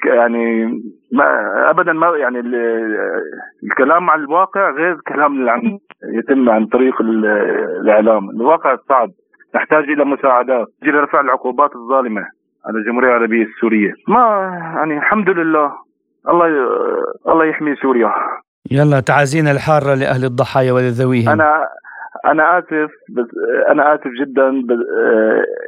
[0.04, 0.64] يعني
[1.12, 1.24] ما
[1.70, 2.38] ابدا ما يعني
[3.64, 5.78] الكلام عن الواقع غير الكلام اللي عم
[6.18, 9.10] يتم عن طريق الإعلام، الواقع صعب
[9.54, 12.20] نحتاج إلى مساعدات، إلى رفع العقوبات الظالمة
[12.66, 15.72] على الجمهورية العربية السورية، ما يعني الحمد لله
[16.28, 16.46] الله.
[17.28, 18.12] الله يحمي سوريا.
[18.70, 21.28] يلا تعازينا الحارة لأهل الضحايا ولذويهم.
[21.28, 21.68] أنا
[22.24, 23.26] أنا آسف بس
[23.70, 24.79] أنا آسف جدا بس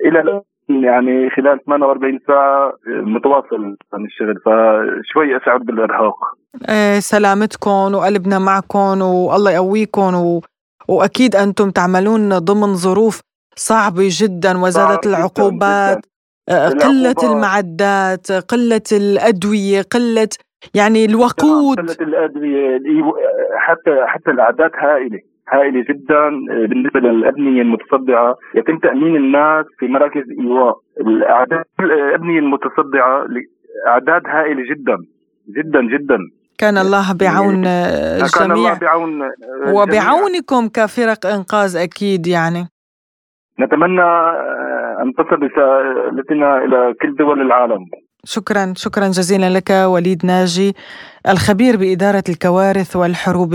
[0.07, 6.15] إلى يعني خلال 48 ساعة متواصل عن الشغل فشوي اشعر بالإرهاق.
[6.99, 10.41] سلامتكم وقلبنا معكم والله يقويكم و...
[10.89, 13.21] وأكيد أنتم تعملون ضمن ظروف
[13.57, 15.99] صعبة جدا وزادت العقوبات.
[16.85, 20.29] قلة المعدات قلة الأدوية قلة
[20.75, 21.79] يعني الوقود.
[21.79, 22.81] الأدوية
[23.57, 25.21] حتى حتى الاعداد هائلة.
[25.53, 28.37] هائلة جدا آه، بالنسبة للأبنية المتصدعة.
[28.55, 30.75] يتم تأمين الناس في مراكز إيواء.
[31.01, 33.27] الأعداد الابنيه المتصدعة
[33.89, 34.97] اعداد هائلة جدا
[35.57, 36.19] جدا جدا.
[36.59, 39.29] كان الله بعون الجميع آه، كان الله بعون آه،
[39.75, 42.69] وبعونكم كفرق إنقاذ أكيد يعني.
[43.61, 44.03] نتمنى
[45.03, 47.85] أن تصل رسالتنا إلى كل دول العالم.
[48.25, 50.73] شكرا شكرا جزيلا لك وليد ناجي.
[51.29, 53.55] الخبير بإدارة الكوارث والحروب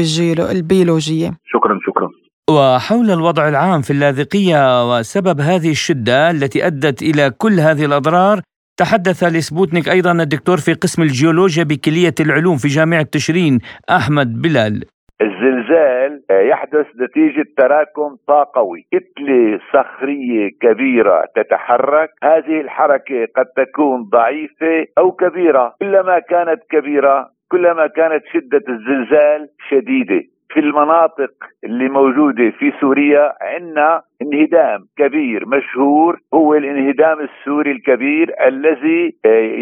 [0.51, 1.38] البيولوجية.
[1.45, 2.09] شكرا شكرا.
[2.49, 8.41] وحول الوضع العام في اللاذقية وسبب هذه الشدة التي أدت إلى كل هذه الأضرار
[8.77, 13.59] تحدث لسبوتنيك أيضا الدكتور في قسم الجيولوجيا بكلية العلوم في جامعة تشرين
[13.89, 14.83] أحمد بلال.
[15.23, 18.81] الزلزال يحدث نتيجة تراكم طاقوي.
[18.93, 22.09] كتلة صخرية كبيرة تتحرك.
[22.23, 25.75] هذه الحركة قد تكون ضعيفة أو كبيرة.
[25.79, 30.21] كلما كانت كبيرة كلما كانت شدة الزلزال شديدة.
[30.53, 35.45] في المناطق اللي موجودة في سوريا عندنا انهدام كبير.
[35.47, 39.13] مشهور هو الانهدام السوري الكبير الذي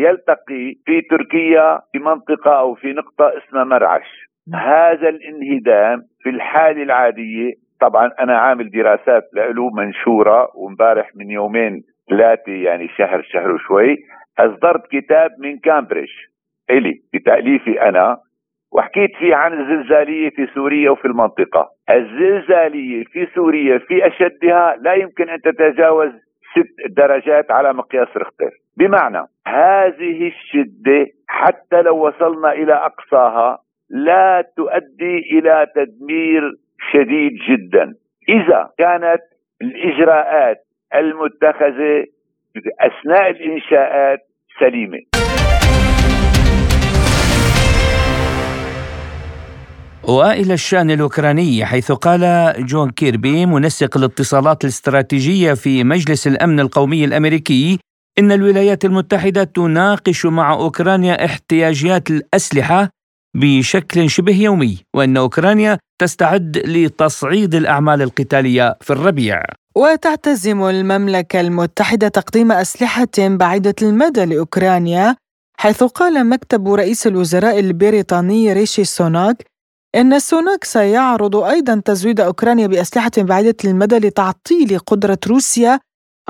[0.03, 4.29] يلتقي في تركيا في منطقة أو في نقطة اسمها مرعش.
[4.53, 12.51] هذا الانهدام في الحالة العادية طبعا أنا عامل دراسات له منشورة ومبارح من يومين ثلاثة
[12.51, 13.97] يعني شهر شهر وشوي.
[14.39, 16.09] أصدرت كتاب من كامبريدج
[16.69, 18.17] إلي بتأليفي أنا.
[18.71, 21.69] وحكيت فيه عن الزلزالية في سوريا وفي المنطقة.
[21.89, 26.11] الزلزالية في سوريا في أشدها لا يمكن أن تتجاوز
[26.51, 33.57] ست درجات على مقياس رختر بمعنى هذه الشدة حتى لو وصلنا إلى أقصاها
[33.89, 36.51] لا تؤدي إلى تدمير
[36.91, 37.93] شديد جدا.
[38.29, 39.21] إذا كانت
[39.61, 40.57] الإجراءات
[40.95, 42.05] المتخذة
[42.79, 44.19] أثناء الإنشاءات
[44.59, 45.10] سليمة.
[50.11, 57.79] وإلى الشأن الأوكراني حيث قال جون كيربي منسق الاتصالات الاستراتيجية في مجلس الأمن القومي الأمريكي
[58.19, 62.89] إن الولايات المتحدة تناقش مع أوكرانيا احتياجات الأسلحة
[63.37, 69.43] بشكل شبه يومي وإن أوكرانيا تستعد لتصعيد الأعمال القتالية في الربيع.
[69.75, 75.15] وتعتزم المملكة المتحدة تقديم أسلحة بعيدة المدى لأوكرانيا
[75.57, 79.50] حيث قال مكتب رئيس الوزراء البريطاني ريشي سوناك
[79.95, 85.79] إن سوناك سيعرض أيضا تزويد أوكرانيا بأسلحة بعيدة المدى لتعطيل قدرة روسيا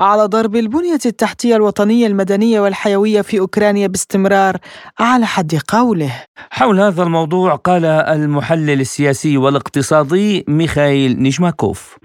[0.02, 4.56] على ضرب البنية التحتية الوطنية المدنية والحيوية في أوكرانيا باستمرار
[4.98, 6.12] على حد قوله.
[6.50, 11.96] حول هذا الموضوع قال المحلل السياسي والاقتصادي ميخائيل نيجماكوف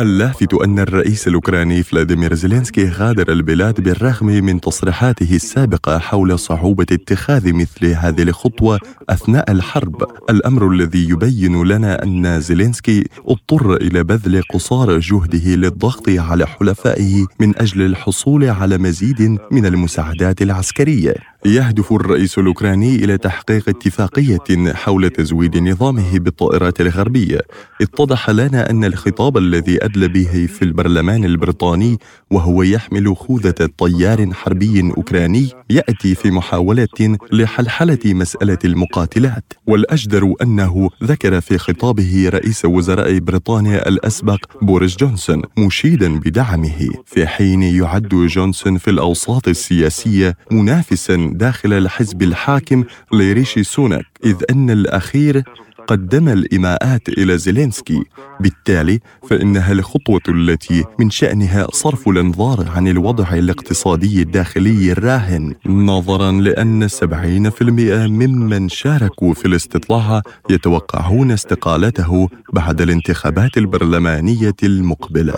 [0.00, 7.52] اللافت أن الرئيس الأوكراني فلاديمير زيلينسكي غادر البلاد بالرغم من تصريحاته السابقة حول صعوبة اتخاذ
[7.52, 8.78] مثل هذه الخطوة
[9.10, 10.02] أثناء الحرب.
[10.30, 17.58] الأمر الذي يبين لنا أن زيلينسكي اضطر إلى بذل قصارى جهده للضغط على حلفائه من
[17.58, 21.31] أجل الحصول على مزيد من المساعدات العسكرية.
[21.44, 27.40] يهدف الرئيس الأوكراني إلى تحقيق اتفاقية حول تزويد نظامه بالطائرات الغربية.
[27.80, 31.98] اتضح لنا أن الخطاب الذي أدلى به في البرلمان البريطاني
[32.30, 39.52] وهو يحمل خوذة طيار حربي أوكراني يأتي في محاوله لحلحلة مسألة المقاتلات.
[39.66, 46.88] والأجدر أنه ذكر في خطابه رئيس وزراء بريطانيا الأسبق بوريس جونسون مشيدا بدعمه.
[47.06, 54.70] في حين يعد جونسون في الأوساط السياسية منافسا داخل الحزب الحاكم لريشي سوناك إذ أن
[54.70, 55.42] الأخير
[55.86, 58.02] قدم الإيماءات إلى زيلينسكي.
[58.40, 66.88] بالتالي فإنها الخطوة التي من شأنها صرف الأنظار عن الوضع الاقتصادي الداخلي الراهن نظرا لأن
[66.88, 75.32] 70% ممن شاركوا في الاستطلاع يتوقعون استقالته بعد الانتخابات البرلمانية المقبلة.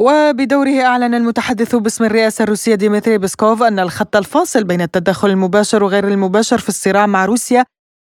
[0.00, 6.08] وبدوره أعلن المتحدث باسم الرئاسة الروسية ديمتري بسكوف أن الخط الفاصل بين التدخل المباشر وغير
[6.08, 7.64] المباشر في الصراع مع روسيا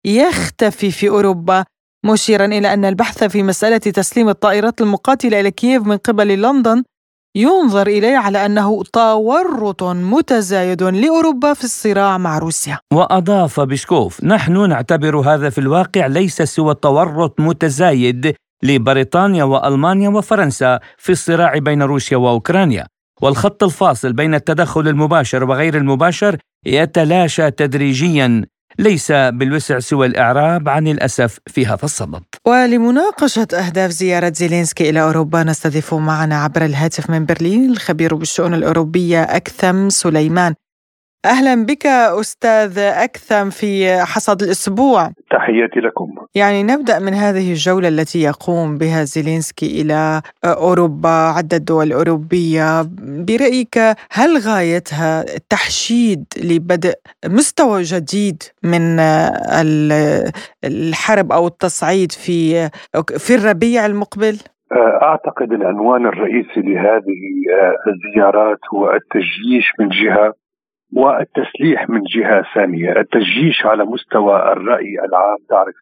[0.06, 1.64] يختفي في أوروبا
[2.06, 6.82] مشيرا إلى أن البحث في مسألة تسليم الطائرات المقاتلة إلى كييف من قبل لندن
[7.36, 12.78] ينظر إليه على أنه تورط متزايد لأوروبا في الصراع مع روسيا.
[12.92, 21.12] وأضاف بيسكوف نحن نعتبر هذا في الواقع ليس سوى تورط متزايد لبريطانيا وألمانيا وفرنسا في
[21.12, 22.86] الصراع بين روسيا وأوكرانيا.
[23.22, 28.44] والخط الفاصل بين التدخل المباشر وغير المباشر يتلاشى تدريجيا
[28.78, 32.22] ليس بالوسع سوى الإعراب عن الأسف في هذا الصدد.
[32.46, 39.22] ولمناقشة أهداف زيارة زيلينسكي إلى أوروبا نستضيف معنا عبر الهاتف من برلين الخبير بالشؤون الأوروبية
[39.22, 40.54] أكثم سليمان.
[41.24, 41.86] أهلا بك
[42.20, 45.10] أستاذ أكثم في حصد الأسبوع.
[45.30, 46.06] تحياتي لكم.
[46.34, 52.82] يعني نبدأ من هذه الجولة التي يقوم بها زيلينسكي إلى أوروبا عده دول اوروبيه
[53.28, 53.78] برأيك
[54.12, 56.94] هل غايتها التحشيد لبدء
[57.26, 59.00] مستوى جديد من
[60.64, 62.68] الحرب أو التصعيد في
[63.18, 64.36] في الربيع المقبل؟
[65.02, 67.20] أعتقد العنوان الرئيسي لهذه
[67.88, 70.34] الزيارات هو التجييش من جهة
[70.96, 75.36] والتسليح من جهة ثانية، التجيش على مستوى الرأي العام.
[75.48, 75.74] تعرف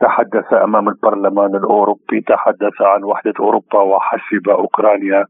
[0.00, 5.24] تحدث أمام البرلمان الأوروبي، تحدث عن وحدة أوروبا وحسب أوكرانيا.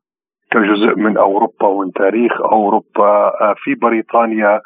[0.51, 3.33] كجزء من أوروبا ومن تاريخ أوروبا.
[3.57, 4.61] في بريطانيا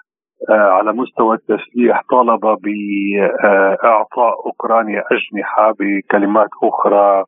[0.50, 7.24] على مستوى التسليح طالب بإعطاء أوكرانيا أجنحة بكلمات أخرى.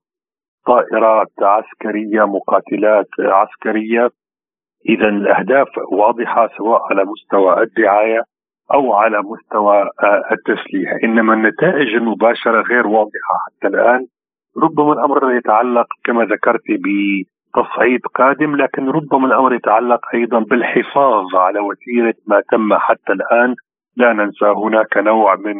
[0.66, 4.10] طائرات عسكرية مقاتلات عسكرية.
[4.88, 8.20] إذا الأهداف واضحة سواء على مستوى الدعاية
[8.74, 14.06] أو على مستوى آه، التسليح، إنما النتائج المباشرة غير واضحة حتى الآن،
[14.62, 22.14] ربما الأمر يتعلق كما ذكرت بتصعيد قادم، لكن ربما الأمر يتعلق أيضا بالحفاظ على وتيرة
[22.26, 23.54] ما تم حتى الآن،
[23.96, 25.54] لا ننسى هناك نوع من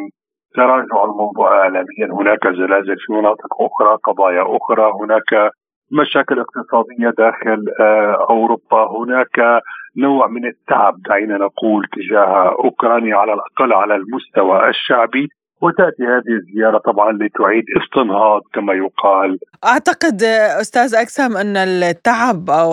[0.55, 5.51] تراجع الموضوع اعلاميا، هناك زلازل في مناطق أخرى، قضايا أخرى، هناك
[5.91, 9.63] مشاكل اقتصادية داخل آه، أوروبا هناك
[9.97, 15.29] نوع من التعب دعينا نقول تجاه أوكرانيا على الأقل على المستوى الشعبي
[15.63, 19.39] وتأتي هذه الزيارة طبعا لتعيد استنهاض كما يقال.
[19.65, 20.23] أعتقد
[20.61, 22.73] أستاذ اكسم أن التعب أو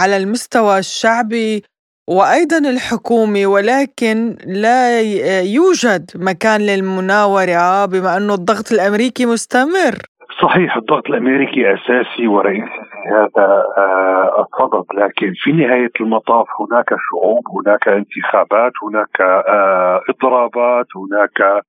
[0.00, 1.62] على المستوى الشعبي
[2.08, 5.00] وأيضا الحكومي ولكن لا
[5.40, 9.98] يوجد مكان للمناورة بما انه الضغط الأمريكي مستمر.
[10.42, 17.42] صحيح الضغط الأمريكي أساسي ورئيسي في هذا آه، الصدد لكن في نهاية المطاف هناك شعوب
[17.56, 21.62] هناك انتخابات هناك آه، اضرابات هناك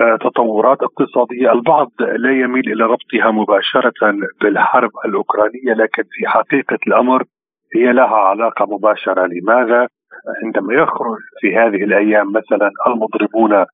[0.00, 7.24] آه، تطورات اقتصادية، البعض لا يميل إلى ربطها مباشرة بالحرب الأوكرانية لكن في حقيقة الأمر
[7.76, 9.88] هي لها علاقة مباشرة، لماذا؟
[10.44, 13.64] عندما يخرج في هذه الأيام مثلا المضربون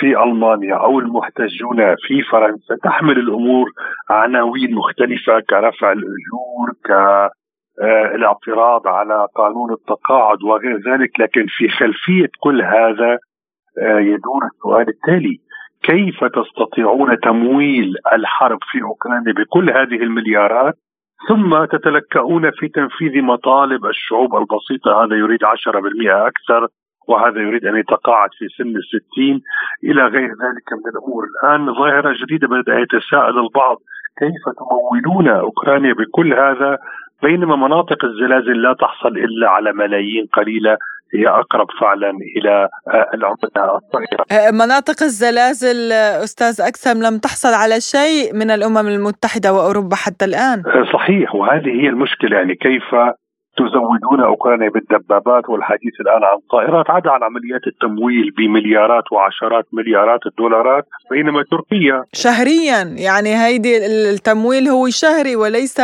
[0.00, 3.70] في ألمانيا أو المحتجون في فرنسا تحمل الأمور
[4.10, 6.90] عناوين مختلفة كرفع الأجور ك
[7.82, 13.18] آه، الاعتراض على قانون التقاعد وغير ذلك لكن في خلفية كل هذا
[13.82, 15.40] آه، يدور السؤال التالي
[15.82, 20.74] كيف تستطيعون تمويل الحرب في أوكرانيا بكل هذه المليارات؟
[21.28, 25.46] ثم تتلكؤون في تنفيذ مطالب الشعوب البسيطة هذا يريد 10%
[26.10, 26.68] أكثر
[27.10, 29.40] وهذا يريد أن يتقاعد في سن الستين
[29.84, 33.76] إلى غير ذلك من الأمور الآن ظاهرة جديدة بدأ يتساءل البعض
[34.18, 36.78] كيف تمولون أوكرانيا بكل هذا
[37.22, 40.76] بينما مناطق الزلازل لا تحصل إلا على ملايين قليلة
[41.14, 42.68] هي أقرب فعلا إلى
[43.14, 44.24] العملة الصغيرة.
[44.32, 45.92] أه، مناطق الزلازل
[46.24, 50.62] أستاذ أكثم لم تحصل على شيء من الأمم المتحدة وأوروبا حتى الآن.
[50.92, 52.84] صحيح وهذه هي المشكلة يعني كيف
[53.60, 60.86] تزودون أوكرانيا بالدبابات والحديث الآن عن طائرات عدا عن عمليات التمويل بمليارات وعشرات مليارات الدولارات
[61.10, 65.80] بينما تركيا شهريا يعني هيدي التمويل هو شهري وليس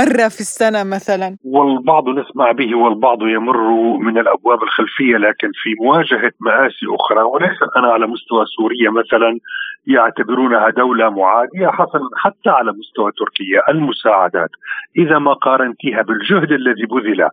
[0.00, 1.36] مرة في السنة مثلا.
[1.44, 3.58] والبعض نسمع به والبعض يمر
[4.06, 9.38] من الأبواب الخلفية لكن في مواجهة مآسي أخرى وليس أنا على مستوى سوريا مثلا
[9.86, 14.50] يعتبرونها دولة معادية حسنا حتى على مستوى تركيا المساعدات.
[14.98, 17.28] إذا ما قارنتيها بالجهد الذي بذل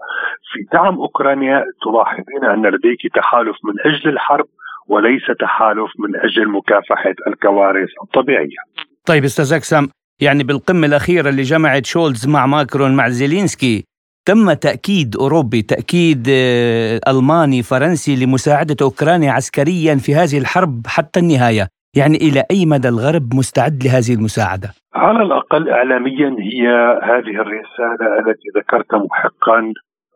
[0.51, 4.45] في دعم أوكرانيا تلاحظين أن لديك تحالف من أجل الحرب
[4.87, 8.61] وليس تحالف من أجل مكافحة الكوارث الطبيعية.
[9.05, 9.87] طيب أستاذ اكسم
[10.21, 13.83] يعني بالقمة الأخيرة اللي جمعت شولز مع ماكرون مع زيلينسكي
[14.27, 21.67] تم تأكيد أوروبي تأكيد آه، ألماني فرنسي لمساعدة أوكرانيا عسكريا في هذه الحرب حتى النهاية
[21.97, 26.67] يعني إلى أي مدى الغرب مستعد لهذه المساعدة؟ على الأقل إعلاميا هي
[27.03, 29.73] هذه الرسالة التي ذكرت محقا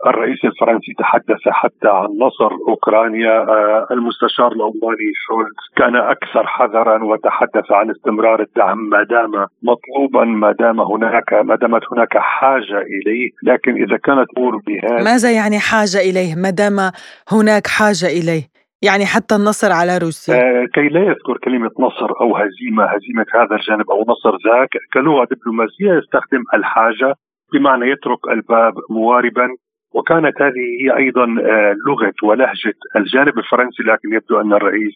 [0.08, 7.72] الرئيس الفرنسي تحدث حتى عن نصر أوكرانيا آه، المستشار الألماني شولز كان أكثر حذرا وتحدث
[7.72, 9.32] عن استمرار الدعم ما دام
[9.64, 13.30] مطلوبا ما دام هناك ما دامت هناك حاجة إليه.
[13.44, 16.92] لكن إذا كانت أمور بهذا ماذا يعني حاجة إليه؟ ما دام
[17.32, 18.44] هناك حاجة إليه.
[18.82, 20.36] يعني حتى النصر على روسيا.
[20.36, 25.28] آه كي لا يذكر كلمة نصر أو هزيمة هزيمة هذا الجانب أو نصر ذاك كلغة
[25.32, 27.16] دبلوماسية يستخدم الحاجة
[27.54, 29.48] بمعنى يترك الباب مواربا
[29.94, 34.94] وكانت هذه هي أيضا آه، لغة ولهجة الجانب الفرنسي لكن يبدو أن الرئيس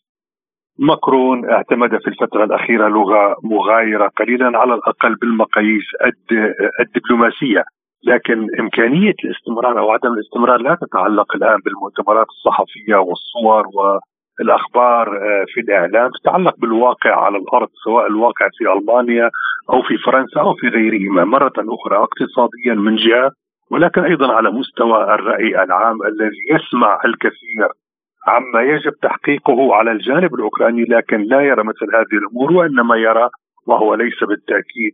[0.79, 5.83] ماكرون اعتمد في الفترة الأخيرة لغة مغايرة قليلا على الأقل بالمقاييس
[6.79, 7.63] الدبلوماسية.
[8.03, 13.65] لكن إمكانية الاستمرار أو عدم الاستمرار لا تتعلق الآن بالمؤتمرات الصحفية والصور
[14.39, 16.09] والأخبار آه، في الإعلام.
[16.21, 19.29] تتعلق بالواقع على الأرض سواء الواقع في ألمانيا
[19.69, 21.23] أو في فرنسا أو في غيرهما.
[21.25, 23.31] مرة أخرى اقتصاديا من جهة
[23.71, 27.67] ولكن أيضا على مستوى الرأي العام الذي يسمع الكثير
[28.27, 33.29] عما يجب تحقيقه على الجانب الأوكراني لكن لا يرى مثل هذه الأمور وإنما يرى
[33.67, 34.93] وهو ليس بالتأكيد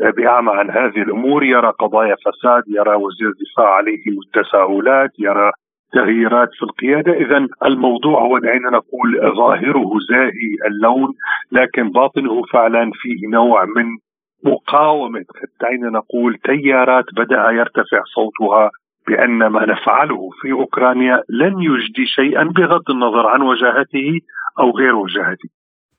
[0.00, 5.50] بأعمى عن هذه الأمور يرى قضايا فساد يرى وزير الدفاع عليه التساؤلات يرى
[5.92, 11.14] تغييرات في القيادة، اذا الموضوع هو دعينا نقول ظاهره زاهي اللون
[11.52, 13.86] لكن باطنه فعلا فيه نوع من
[14.44, 15.24] مقاومة
[15.60, 18.70] دعينا نقول تيارات بدأ يرتفع صوتها
[19.08, 24.20] بأن ما نفعله في أوكرانيا لن يجدي شيئا بغض النظر عن وجاهته
[24.58, 25.48] أو غير وجاهته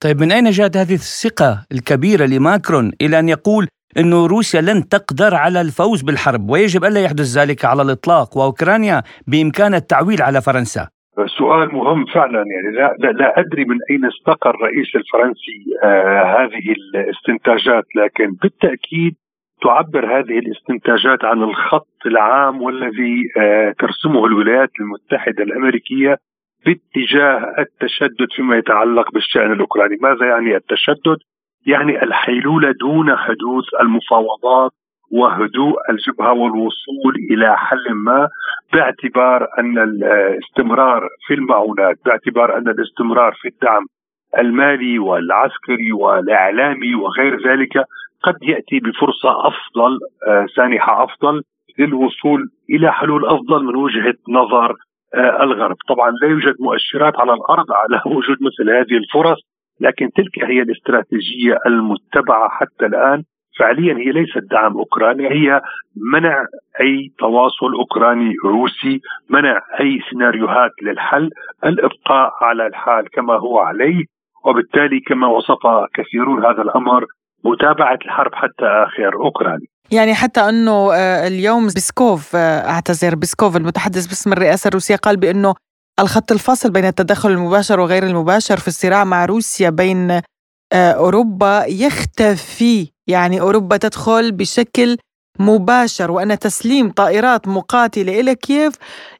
[0.02, 3.68] طيب من أين جاءت هذه الثقة الكبيرة لماكرون إلى أن يقول
[3.98, 9.74] أن روسيا لن تقدر على الفوز بالحرب ويجب ألا يحدث ذلك على الإطلاق وأوكرانيا بإمكان
[9.74, 10.88] التعويل على فرنسا؟
[11.26, 16.72] سؤال مهم فعلا يعني لا, لا, لا أدري من أين استقى الرئيس الفرنسي آه هذه
[16.72, 19.16] الاستنتاجات لكن بالتأكيد
[19.61, 26.18] تعبر هذه الاستنتاجات عن الخط العام والذي آه ترسمه الولايات المتحدة الأمريكية
[26.66, 31.18] باتجاه التشدد فيما يتعلق بالشأن الأوكراني، ماذا يعني التشدد؟
[31.68, 34.72] يعني الحيلولة دون حدوث المفاوضات
[35.20, 38.28] وهدوء الجبهة والوصول إلى حل ما
[38.74, 43.86] باعتبار أن الاستمرار في المعونات باعتبار أن الاستمرار في الدعم
[44.39, 47.78] المالي والعسكري والإعلامي وغير ذلك
[48.24, 51.41] قد يأتي بفرصة أفضل آه، سانحة أفضل
[51.80, 54.76] للوصول إلى حلول أفضل من وجهة نظر
[55.16, 59.39] آه، الغرب، طبعا لا يوجد مؤشرات على الأرض على وجود مثل هذه الفرص،
[59.80, 63.24] لكن تلك هي الاستراتيجية المتبعة حتى الآن.
[63.60, 65.62] فعليا هي ليست دعم اوكرانيا هي
[65.95, 66.45] منع
[66.82, 71.30] أي تواصل أوكراني روسي منع أي سيناريوهات للحل
[71.66, 74.03] الإبقاء على الحال كما هو عليه
[74.45, 77.06] وبالتالي كما وصف كثيرون هذا الأمر
[77.45, 79.68] متابعة الحرب حتى آخر أوكرانيا.
[79.91, 85.53] يعني حتى أنه آه، اليوم بيسكوف آه، أعتذر بيسكوف المتحدث باسم الرئاسة الروسية قال بأنه
[85.99, 92.95] الخط الفاصل بين التدخل المباشر وغير المباشر في الصراع مع روسيا بين آه، أوروبا يختفي
[93.08, 94.97] يعني أوروبا تدخل بشكل
[95.39, 98.74] مباشر وأن تسليم طائرات مقاتلة إلى كييف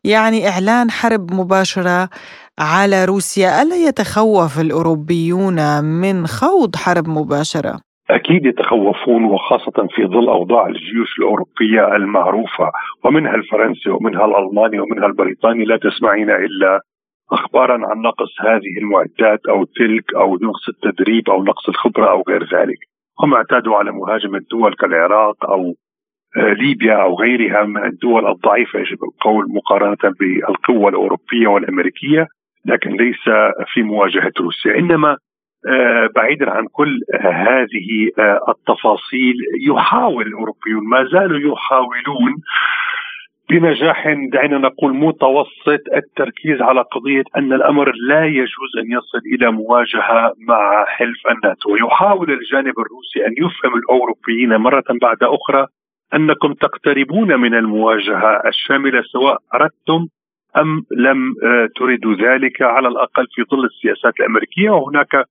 [0.04, 2.10] يعني إعلان حرب مباشرة
[2.60, 7.80] على روسيا ألا يتخوف الأوروبيون من خوض حرب مباشرة
[8.10, 12.72] أكيد يتخوفون وخاصة في ظل أوضاع الجيوش الأوروبية المعروفة
[13.04, 16.80] ومنها الفرنسي ومنها الألماني ومنها البريطاني لا تسمعين إلا
[17.32, 22.44] اخبارا عن نقص هذه المعدات أو تلك أو نقص التدريب أو نقص الخبرة أو غير
[22.44, 22.78] ذلك.
[23.20, 25.74] هم اعتادوا على مهاجمه دول كالعراق أو
[26.38, 32.28] آه، ليبيا أو غيرها من الدول الضعيفة يجب القول مقارنة بالقوة الأوروبية والأمريكية
[32.66, 33.24] لكن ليس
[33.74, 34.80] في مواجهة روسيا.
[34.80, 35.18] إنما
[35.68, 39.36] آه، بعيدا عن كل هذه آه، التفاصيل
[39.68, 42.34] يحاول الأوروبيون ما زالوا يحاولون
[43.50, 50.34] بنجاح دعينا نقول متوسط التركيز على قضية أن الأمر لا يجوز أن يصل إلى مواجهة
[50.48, 55.68] مع حلف الناتو، ويحاول الجانب الروسي أن يفهم الأوروبيين مرة بعد أخرى
[56.14, 60.08] أنكم تقتربون من المواجهة الشاملة سواء أردتم
[60.58, 64.70] أم لم آه، تريدوا ذلك على الأقل في ظل السياسات الأمريكية.
[64.70, 65.26] وهناك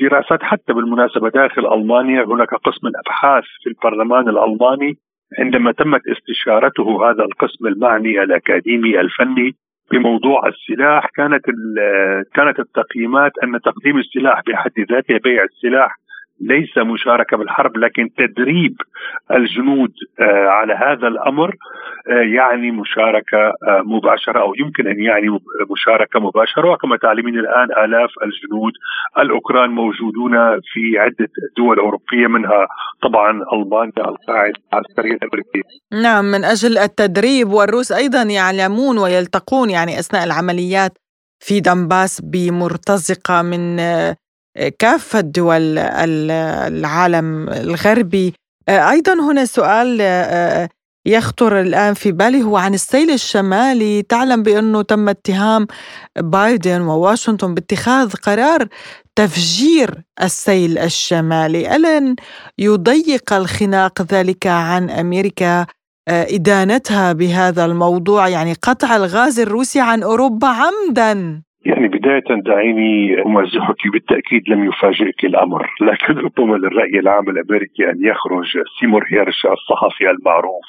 [0.00, 4.98] دراسات حتى بالمناسبة داخل ألمانيا هناك قسم الأبحاث في البرلمان الألماني
[5.38, 9.54] عندما تمت استشارته هذا القسم المعني الأكاديمي الفني
[9.92, 11.44] بموضوع السلاح كانت
[12.34, 15.96] كانت التقييمات أن تقديم السلاح بحد ذاته بيع السلاح
[16.40, 18.76] ليس مشاركة بالحرب لكن تدريب
[19.30, 21.54] الجنود آه، على هذا الأمر
[22.08, 25.38] آه، يعني مشاركة آه، مباشرة أو يمكن أن يعني
[25.70, 28.72] مشاركة مباشرة وكما تعلمين الآن آلاف الجنود
[29.18, 32.66] الأوكران موجودون في عدة دول اوروبيه منها
[33.02, 35.62] طبعا ألمانيا القاعدة العسكرية الأمريكية.
[36.02, 40.92] نعم من أجل التدريب والروس أيضا يعلمون ويلتقون يعني أثناء العمليات
[41.38, 43.80] في دنباس بمرتزقة من
[44.78, 48.34] كافة دول العالم الغربي.
[48.68, 50.00] أيضا هنا سؤال
[51.06, 54.02] يخطر الآن في بالي هو عن السيل الشمالي.
[54.02, 55.66] تعلم بأنه تم اتهام
[56.18, 58.68] بايدن وواشنطن باتخاذ قرار
[59.16, 61.76] تفجير السيل الشمالي.
[61.76, 62.16] ألن
[62.58, 65.66] يضيق الخناق ذلك عن أمريكا؟
[66.08, 71.42] إدانتها بهذا الموضوع يعني قطع الغاز الروسي عن أوروبا عمدا.
[71.66, 78.58] يعني بداية دعيني أمازحك بالتأكيد لم يفاجئك الأمر لكن ربما للرأي العام الأمريكي أن يخرج
[78.80, 80.64] سيمور هيرش الصحفي المعروف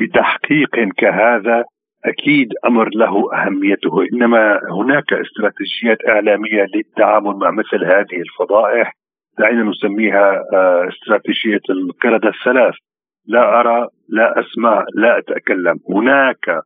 [0.00, 1.64] بتحقيق كهذا
[2.04, 4.06] أكيد أمر له أهميته.
[4.12, 8.92] إنما هناك استراتيجيات إعلامية للتعامل مع مثل هذه الفضائح.
[9.38, 12.74] دعينا نسميها آه، استراتيجية القردة الثلاث.
[13.26, 15.78] لا أرى لا أسمع لا أتكلم.
[15.90, 16.60] هناك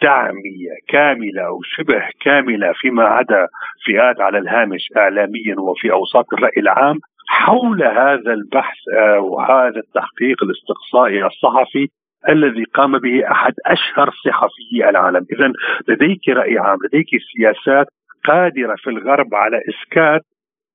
[0.00, 3.48] تعمية كاملة أو شبه كاملة فيما عدا
[3.84, 6.98] فئات على الهامش إعلاميا وفي أوساط الرأي العام
[7.28, 11.88] حول هذا البحث آه، وهذا التحقيق الاستقصائي الصحفي
[12.28, 15.52] الذي قام به أحد أشهر صحفي العالم، اذا
[15.88, 17.86] لديك رأي عام، لديك سياسات
[18.24, 20.20] قادرة في الغرب على إسكات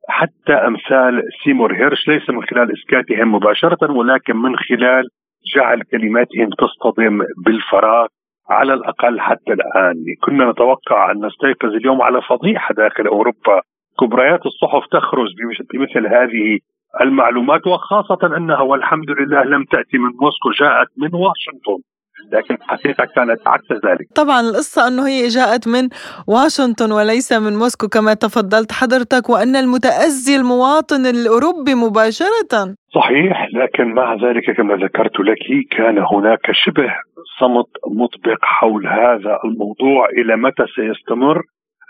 [0.10, 5.10] حتى أمثال سيمور هيرش ليس من خلال إسكاتهم مباشرة ولكن من خلال
[5.56, 8.08] جعل كلماتهم تصطدم بالفراغ
[8.50, 9.96] على الأقل حتى الآن.
[10.24, 13.62] كنا نتوقع أن نستيقظ اليوم على فضيحة داخل أوروبا.
[14.00, 15.28] كبريات الصحف تخرج
[15.74, 16.60] بمثل هذه
[17.02, 21.95] المعلومات وخاصة أنها والحمد لله لم تأتي من موسكو جاءت من واشنطن.
[22.32, 24.08] لكن الحقيقة كانت عكس ذلك.
[24.16, 25.90] طبعا القصة أنه هي جاءت من
[26.28, 32.76] واشنطن وليس من موسكو كما تفضلت حضرتك وأن المتاذي المواطن الأوروبي مباشرة.
[32.96, 36.94] صحيح لكن مع ذلك كما ذكرت لك كان هناك شبه
[37.40, 41.42] صمت مطبق حول هذا الموضوع إلى متى سيستمر؟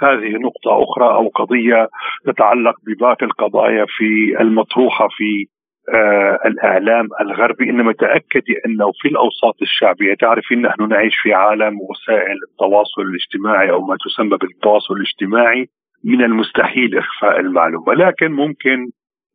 [0.02, 1.90] هذه نقطة أخرى أو قضية
[2.26, 5.46] تتعلق بباقي القضايا في المطروحة في
[5.94, 12.38] آه الإعلام الغربي إنما تأكدي أنه في الأوساط الشعبية تعرفين نحن نعيش في عالم وسائل
[12.52, 15.70] التواصل الاجتماعي أو ما تسمى بالتواصل الاجتماعي
[16.04, 17.94] من المستحيل إخفاء المعلومة.
[17.94, 18.90] لكن ممكن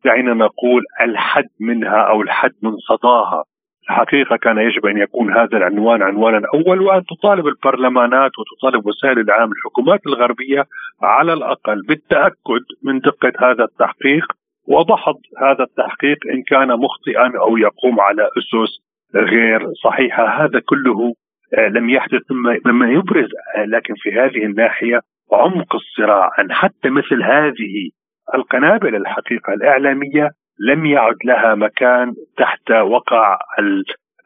[0.05, 3.43] دعينا نقول الحد منها أو الحد من صداها.
[3.89, 9.51] الحقيقة كان يجب أن يكون هذا العنوان عنوانا اول وأن تطالب البرلمانات وتطالب وسائل الاعلام
[9.51, 10.65] الحكومات الغربية
[11.01, 14.25] على الأقل بالتأكد من دقة هذا التحقيق.
[14.67, 18.81] وضحض هذا التحقيق إن كان مخطئا أو يقوم على أسس
[19.15, 20.43] غير صحيحة.
[20.45, 21.13] هذا كله
[21.57, 22.21] آه، لم يحدث
[22.65, 24.99] مما يبرز آه، لكن في هذه الناحية
[25.33, 27.89] عمق الصراع ان حتى مثل هذه
[28.35, 33.37] القنابل الحقيقة الإعلامية لم يعد لها مكان تحت وقع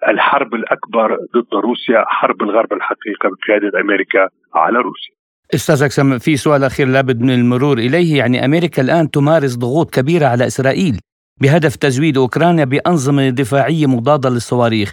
[0.07, 5.14] الحرب الأكبر ضد روسيا حرب الغرب الحقيقة بقيادة أمريكا على روسيا.
[5.53, 10.25] أستاذ اكسم في سؤال أخير لابد من المرور إليه يعني أمريكا الآن تمارس ضغوط كبيرة
[10.25, 10.99] على إسرائيل
[11.41, 14.91] بهدف تزويد أوكرانيا بأنظمة دفاعية مضادة للصواريخ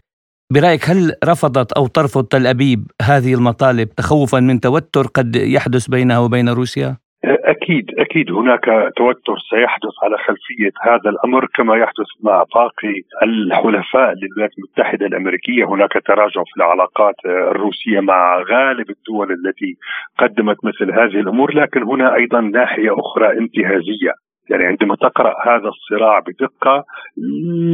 [0.52, 6.18] برأيك هل رفضت أو ترفض تل أبيب هذه المطالب تخوفا من توتر قد يحدث بينها
[6.18, 8.32] وبين روسيا؟ أكيد أكيد.
[8.32, 8.64] هناك
[8.96, 15.92] توتر سيحدث على خلفية هذا الأمر كما يحدث مع باقي الحلفاء للولايات المتحدة الأمريكية، هناك
[16.06, 19.76] تراجع في العلاقات الروسية مع غالب الدول التي
[20.18, 24.12] قدمت مثل هذه الأمور، لكن هنا أيضا ناحية أخرى انتهازية.
[24.50, 26.84] يعني عندما تقرأ هذا الصراع بدقة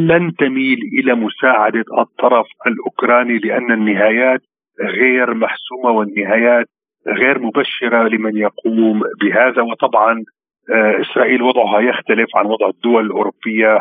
[0.08, 4.40] لن تميل إلى مساعدة الطرف الأوكراني لأن النهايات
[4.80, 6.66] غير محسومة والنهايات
[7.08, 9.62] غير مبشرة لمن يقوم بهذا.
[9.62, 10.24] وطبعا
[10.70, 13.78] آه، إسرائيل وضعها يختلف عن وضع الدول الأوروبية.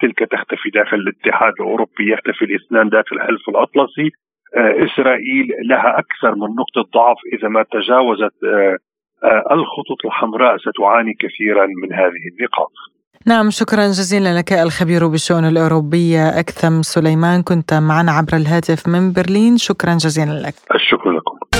[0.00, 4.10] تلك تختفي داخل الاتحاد الأوروبي يختفي الاثنان داخل الحلف الأطلسي.
[4.56, 11.66] آه، إسرائيل لها أكثر من نقطة ضعف إذا ما تجاوزت آه، الخطوط الحمراء ستعاني كثيرا
[11.66, 12.72] من هذه النقاط.
[13.26, 17.42] نعم شكرا جزيلا لك الخبير بالشؤون الأوروبية أكثم سليمان.
[17.42, 19.56] كنت معنا عبر الهاتف من برلين.
[19.56, 20.54] شكرا جزيلا لك.
[20.74, 21.57] الشكر لكم.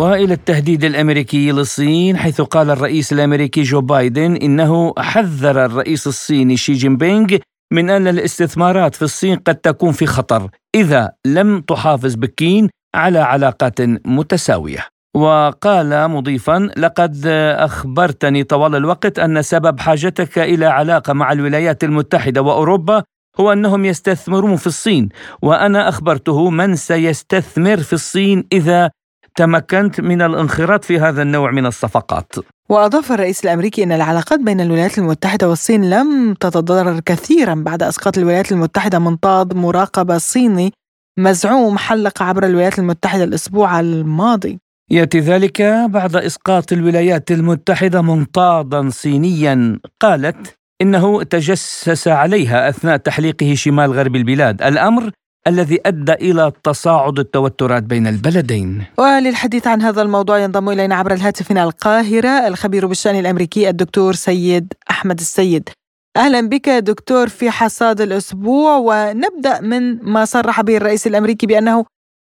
[0.00, 6.72] وإلى التهديد الأمريكي للصين حيث قال الرئيس الأمريكي جو بايدن إنه حذر الرئيس الصيني شي
[6.72, 7.36] جين بينغ
[7.72, 13.80] من أن الاستثمارات في الصين قد تكون في خطر إذا لم تحافظ بكين على علاقات
[14.06, 14.86] متساوية.
[15.16, 17.26] وقال مضيفا لقد
[17.56, 23.02] أخبرتني طوال الوقت أن سبب حاجتك إلى علاقة مع الولايات المتحدة وأوروبا
[23.40, 25.08] هو أنهم يستثمرون في الصين
[25.42, 28.90] وأنا أخبرته من سيستثمر في الصين إذا
[29.36, 32.32] تمكنت من الانخراط في هذا النوع من الصفقات.
[32.68, 38.52] وأضاف الرئيس الأمريكي أن العلاقات بين الولايات المتحدة والصين لم تتضرر كثيرا بعد إسقاط الولايات
[38.52, 40.72] المتحدة منطاد مراقبة صيني
[41.18, 44.58] مزعوم حلق عبر الولايات المتحدة الأسبوع الماضي.
[44.90, 49.78] يأتي ذلك بعد إسقاط الولايات المتحدة منطادا صينيا.
[50.00, 54.62] قالت إنه تجسس عليها أثناء تحليقه شمال غرب البلاد.
[54.62, 55.10] الأمر
[55.46, 58.84] الذي أدى إلى تصاعد التوترات بين البلدين.
[58.98, 64.72] وللحديث عن هذا الموضوع ينضم إلينا عبر الهاتف من القاهرة الخبير بالشأن الأمريكي الدكتور سيد
[64.90, 65.68] أحمد السيد.
[66.16, 71.84] أهلا بك دكتور في حصاد الأسبوع ونبدأ من ما صرح به الرئيس الأمريكي بأنه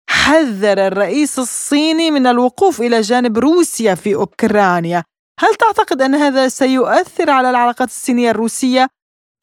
[0.10, 5.04] حذر الرئيس الصيني من الوقوف إلى جانب روسيا في أوكرانيا.
[5.40, 8.88] هل تعتقد أن هذا سيؤثر على العلاقات الصينية الروسية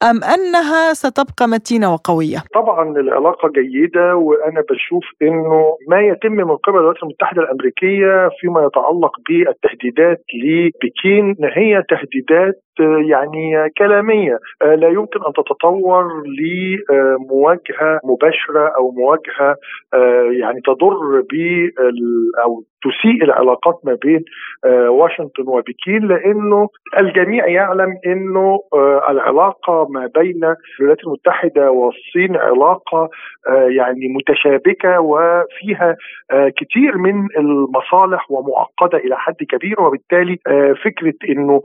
[0.09, 6.77] أم أنها ستبقى متينة وقوية؟ طبعا العلاقة جيدة وأنا بشوف أنه ما يتم من قبل
[6.77, 12.63] الولايات المتحدة الأمريكية فيما يتعلق بالتهديدات لبكين هي تهديدات
[13.09, 14.39] يعني كلامية.
[14.61, 16.03] لا يمكن أن تتطور
[16.39, 19.55] لمواجهة مباشرة أو مواجهة
[20.39, 21.33] يعني تضر ب
[22.43, 24.23] أو تسيء العلاقات ما بين
[24.89, 26.67] واشنطن وبكين لأنه
[26.99, 28.59] الجميع يعلم أنه
[29.09, 30.43] العلاقة ما بين
[30.79, 33.09] الولايات المتحدة والصين علاقة
[33.47, 35.95] يعني متشابكة وفيها
[36.31, 40.37] كثير من المصالح ومعقدة إلى حد كبير وبالتالي
[40.83, 41.61] فكرة أنه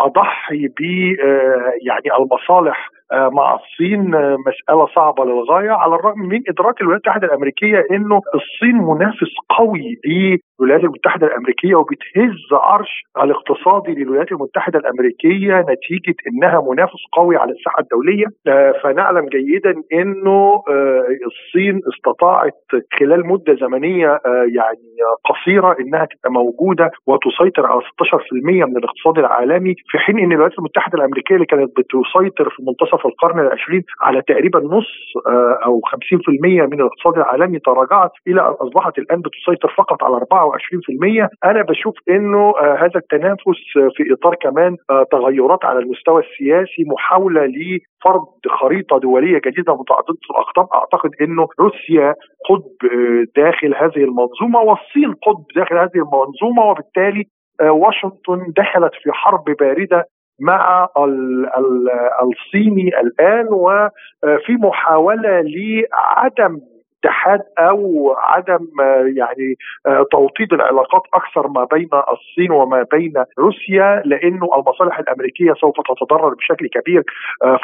[0.00, 0.82] أضح يضحي ب
[1.20, 7.26] آه، يعني المصالح مع الصين آه، مسألة صعبة للغاية على الرغم من إدراك الولايات المتحدة
[7.26, 16.14] الأمريكية أنه الصين منافس قوي للولايات المتحدة الأمريكية وبتهز عرش الاقتصادي للولايات المتحدة الأمريكية نتيجة
[16.28, 18.26] أنها منافس قوي على الساحة الدولية.
[18.82, 20.62] فنعلم جيدا أنه
[21.26, 22.54] الصين استطاعت
[22.98, 24.20] خلال مدة زمنية
[24.54, 24.90] يعني
[25.24, 27.86] قصيرة أنها تبقى موجودة وتسيطر على 16%
[28.66, 33.06] من الاقتصاد العالمي في حين أن الولايات المتحدة الأمريكية اللي كانت بتسيطر في منتصف منتصف
[33.06, 34.86] القرن العشرين على تقريبا نص
[35.26, 41.28] آه، أو 50% من الاقتصاد العالمي تراجعت إلى أن أصبحت الآن بتسيطر فقط على 24%
[41.44, 43.60] أنا بشوف إنه آه، هذا التنافس
[43.96, 48.26] في إطار كمان آه، تغيرات على المستوى السياسي محاولة لفرض
[48.60, 50.68] خريطة دولية جديدة متعددة الأقطاب.
[50.74, 52.14] أعتقد إنه روسيا
[52.48, 52.88] قطب
[53.36, 57.24] داخل هذه المنظومة والصين قطب داخل هذه المنظومة وبالتالي
[57.60, 60.06] واشنطن دخلت في حرب باردة
[60.40, 60.88] مع
[62.22, 66.60] الصيني الآن وفي محاولة لعدم
[67.04, 68.66] اتحاد أو عدم
[69.16, 69.54] يعني
[70.12, 76.68] توطيد العلاقات أكثر ما بين الصين وما بين روسيا لأنه المصالح الأمريكية سوف تتضرر بشكل
[76.68, 77.02] كبير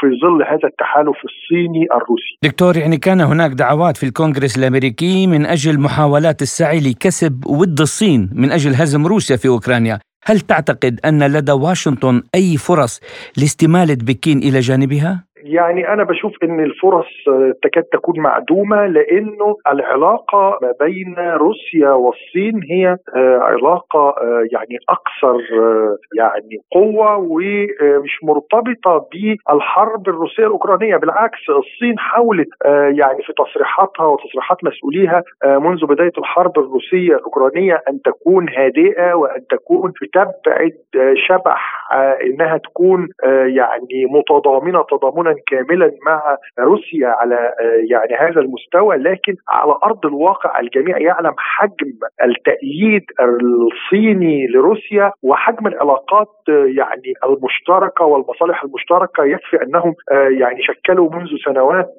[0.00, 2.38] في ظل هذا التحالف الصيني الروسي.
[2.42, 8.30] دكتور يعني كان هناك دعوات في الكونغرس الأمريكي من أجل محاولات السعي لكسب ود الصين
[8.34, 13.00] من أجل هزم روسيا في أوكرانيا، هل تعتقد أن لدى واشنطن أي فرص
[13.36, 17.06] لاستمالة بكين إلى جانبها؟ يعني أنا بشوف إن الفرص
[17.62, 22.96] تكاد تكون معدومة لأنه العلاقة ما بين روسيا والصين هي
[23.40, 24.14] علاقة
[24.52, 25.36] يعني أكثر
[26.18, 30.96] يعني قوة ومش مرتبطة بالحرب الروسية الأوكرانية.
[30.96, 32.48] بالعكس الصين حاولت
[32.98, 39.92] يعني في تصريحاتها وتصريحات مسؤوليها منذ بداية الحرب الروسية الأوكرانية أن تكون هادئة وأن تكون
[40.02, 40.72] بتبعد
[41.28, 41.88] شبح
[42.24, 43.08] إنها تكون
[43.46, 47.52] يعني متضامنة تضامنا كاملا مع روسيا على
[47.90, 51.92] يعني هذا المستوى لكن على أرض الواقع الجميع يعلم حجم
[52.24, 59.24] التأييد الصيني لروسيا وحجم العلاقات يعني المشتركة والمصالح المشتركة.
[59.24, 61.92] يكفي أنهم يعني شكلوا منذ سنوات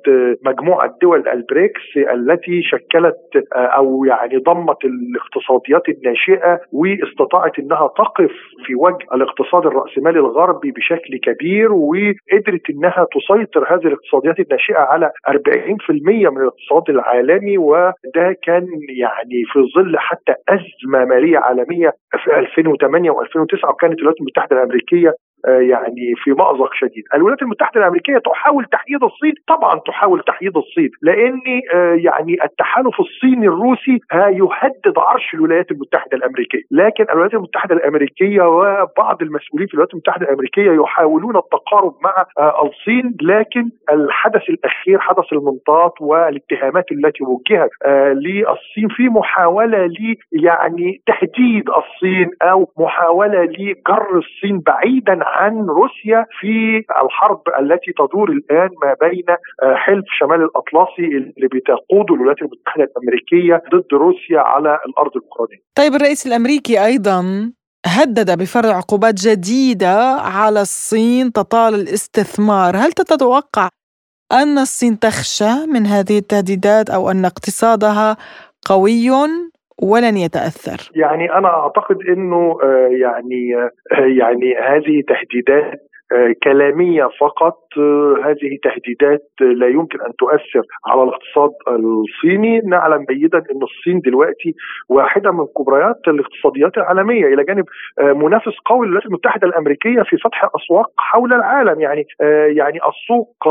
[0.45, 1.81] مجموعة دول البريكس
[2.13, 8.31] التي شكلت أو يعني ضمت الاقتصاديات الناشئة واستطاعت إنها تقف
[8.65, 15.31] في وجه الاقتصاد الرأسمالي الغربي بشكل كبير وقدرت إنها تسيطر هذه الاقتصاديات الناشئة على 40%
[16.09, 21.93] من الاقتصاد العالمي وده كان يعني في ظل حتى أزمة مالية عالمية
[22.23, 25.13] في 2008 و2009 وكانت الولايات المتحدة الأمريكية
[25.47, 27.03] يعني في مأزق شديد.
[27.15, 29.33] الولايات المتحدة الأمريكية تحاول تحييد الصين.
[29.47, 31.41] طبعا تحاول تحييد الصين لأن
[32.03, 36.61] يعني التحالف الصيني الروسي يهدد عرش الولايات المتحدة الأمريكية.
[36.71, 42.25] لكن الولايات المتحدة الأمريكية وبعض المسؤولين في الولايات المتحدة الأمريكية يحاولون التقارب مع
[42.63, 47.69] الصين لكن الحدث الأخير حدث المنطاد والاتهامات التي وجهت
[48.13, 55.36] للصين في محاولة ل يعني تهديد الصين أو محاولة لجر الصين بعيدا عن
[55.69, 59.25] روسيا في الحرب التي تدور الآن ما بين
[59.75, 65.61] حلف شمال الأطلسي اللي بتقوده الولايات المتحدة الأمريكية ضد روسيا على الأرض الأوكرانية.
[65.75, 67.51] طيب الرئيس الأمريكي أيضا
[67.85, 73.69] هدد بفرض عقوبات جديدة على الصين تطال الاستثمار، هل تتوقع
[74.31, 78.17] أن الصين تخشى من هذه التهديدات أو أن اقتصادها
[78.67, 79.09] قوي
[79.81, 80.91] ولن يتأثر.
[80.95, 82.57] يعني أنا أعتقد إنه
[83.01, 83.49] يعني
[84.21, 85.86] يعني هذه تهديدات
[86.43, 87.57] كلامية فقط
[88.23, 92.59] هذه تهديدات لا يمكن أن تؤثر على الاقتصاد الصيني.
[92.59, 94.55] نعلم جيدا أن الصين دلوقتي
[94.89, 97.25] واحدة من كبريات الاقتصاديات العالمية.
[97.25, 97.65] إلى جانب
[97.99, 101.81] منافس قوي للولايات المتحدة الأمريكية في فتح أسواق حول العالم.
[101.81, 102.05] يعني
[102.55, 103.47] يعني السوق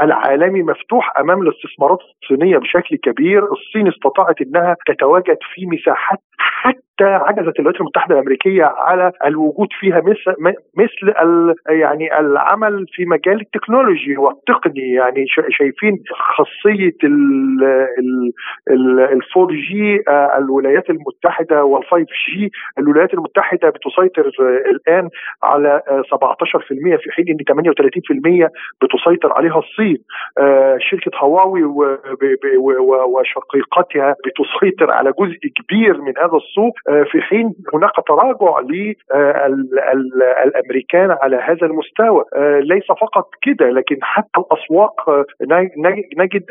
[0.00, 3.44] العالمي مفتوح أمام الاستثمارات الصينية بشكل كبير.
[3.52, 10.34] الصين استطاعت إنها تتواجد في مساحات حتى عجزت الولايات المتحدة الأمريكية على الوجود فيها مثل
[10.76, 11.14] مثل
[11.68, 14.16] يعني العمل في مجال التكنولوجي.
[14.16, 15.98] والتقني يعني شايفين
[16.36, 18.32] خاصية ال
[19.36, 20.02] 4 جي
[20.38, 24.30] الولايات المتحدة وال 5 جي الولايات المتحدة بتسيطر
[24.70, 25.08] الآن
[25.42, 28.48] على 17% في حين إن 38%
[28.82, 29.98] بتسيطر عليها الصين.
[30.78, 31.62] شركة هواوي
[33.06, 36.74] وشقيقتها بتسيطر على جزء كبير من هذا السوق.
[37.10, 38.60] في حين هناك تراجع
[40.44, 42.24] للامريكان على هذا المستوى.
[42.60, 45.24] ليس فقط كده لكن حتى الأسواق
[46.18, 46.44] نجد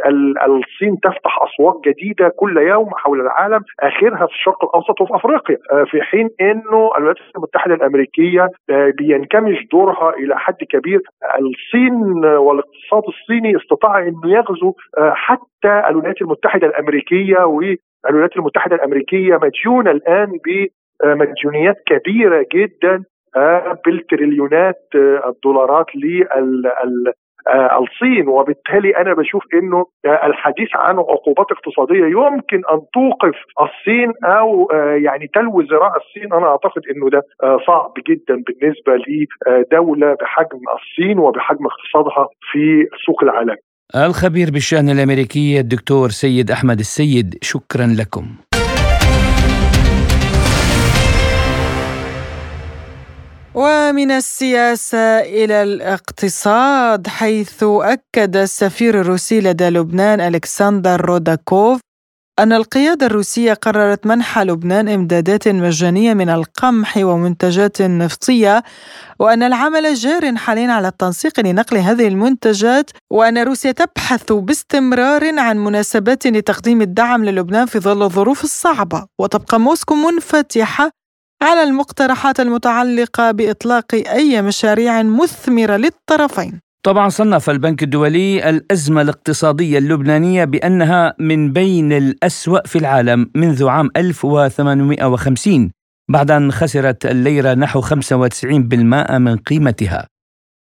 [0.47, 5.57] الصين تفتح أسواق جديدة كل يوم حول العالم آخرها في الشرق الأوسط وفي أفريقيا.
[5.85, 8.47] في حين إنه الولايات المتحدة الأمريكية
[8.97, 11.01] بينكمش دورها إلى حد كبير.
[11.39, 17.43] الصين والاقتصاد الصيني استطاع إنه يغزو حتى الولايات المتحدة الأمريكية
[18.05, 20.31] والولايات المتحدة الأمريكية مديونة الآن
[21.03, 23.03] بمديونيات كبيرة جدا
[23.85, 24.81] بالتريليونات
[25.27, 25.85] الدولارات
[27.47, 34.67] للصين وبالتالي أنا بشوف إنه الحديث عن عقوبات اقتصادية يمكن أن توقف الصين أو
[35.03, 37.21] يعني تلوي ذراع الصين أنا أعتقد إنه ده
[37.67, 38.93] صعب جدا بالنسبة
[39.47, 43.55] لدولة بحجم الصين وبحجم اقتصادها في السوق العالمي.
[43.95, 48.35] الخبير بالشأن الأمريكي الدكتور سيد أحمد السيد شكرا لكم.
[53.53, 61.79] ومن السياسة إلى الاقتصاد حيث أكد السفير الروسي لدى لبنان ألكسندر روداكوف
[62.39, 68.63] أن القيادة الروسية قررت منح لبنان إمدادات مجانية من القمح ومنتجات نفطية
[69.19, 76.27] وأن العمل جار حاليا على التنسيق لنقل هذه المنتجات وأن روسيا تبحث باستمرار عن مناسبات
[76.27, 79.05] لتقديم الدعم للبنان في ظل الظروف الصعبة.
[79.21, 80.91] وتبقى موسكو منفتحة
[81.41, 86.68] على المقترحات المتعلقة بإطلاق أي مشاريع مثمرة للطرفين.
[86.83, 93.89] طبعا صنف البنك الدولي الأزمة الاقتصادية اللبنانية بأنها من بين الأسوأ في العالم منذ عام
[93.97, 95.71] 1850
[96.09, 100.07] بعد أن خسرت الليرة نحو 95% من قيمتها.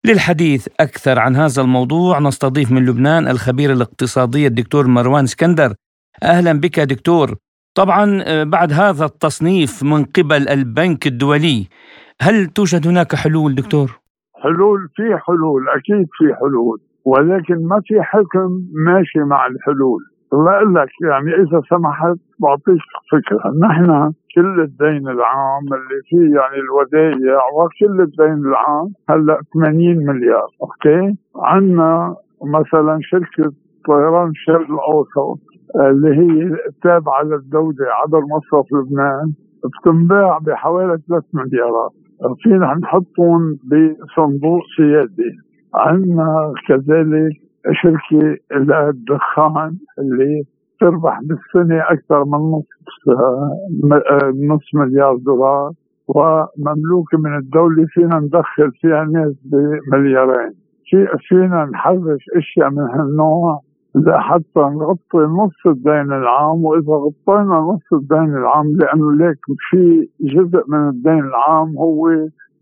[0.06, 5.74] للحديث أكثر عن هذا الموضوع نستضيف من لبنان الخبير الاقتصادي الدكتور مروان اسكندر.
[6.22, 7.36] أهلا بك دكتور.
[7.74, 11.66] طبعا آه، بعد هذا التصنيف من قبل البنك الدولي
[12.20, 13.99] هل توجد هناك حلول دكتور؟
[14.43, 18.49] حلول في حلول أكيد في حلول ولكن ما في حكم
[18.86, 20.01] ماشي مع الحلول.
[20.32, 22.82] أقول لك يعني إذا سمحت بعطيك
[23.12, 23.53] فكرة.
[23.68, 31.16] نحن كل الدين العام اللي فيه يعني الودائع وكل الدين العام هلأ 80 مليار أوكي؟
[31.36, 33.53] عندنا مثلا شركة
[33.86, 35.41] طيران الشرق الأوسط
[35.76, 39.32] اللي هي تابعة للدولة عبر مصرف لبنان
[39.64, 41.93] بتنباع بحوالي 3 مليارات.
[42.42, 45.30] فينا نحطهم بصندوق سيادي.
[45.74, 47.32] عندنا كذلك
[47.82, 50.42] شركة للدخان اللي
[50.80, 52.64] تربح بالسنة أكثر من نص
[54.50, 55.70] نص مليار دولار
[56.08, 60.52] ومملوكة من الدولة فينا ندخل فيها ناس بمليارين.
[60.90, 63.60] في فينا نحرش أشياء من هالنوع
[63.95, 69.38] لحتى نغطي نص الدين العام وإذا غطينا نص الدين العام لأنه ليك
[69.70, 72.09] في جزء من الدين العام هو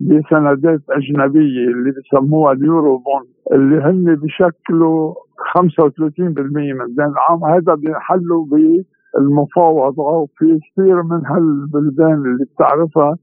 [0.01, 3.23] بسندات أجنبية اللي بسموها اليورو بون
[3.53, 5.15] اللي هن بشكلوا
[5.59, 5.61] 35%
[6.49, 7.45] من الدين العام.
[7.45, 8.47] هذا بينحلوا
[9.15, 13.17] بالمفاوضة وفي كثير من هالبلدان اللي بتعرفها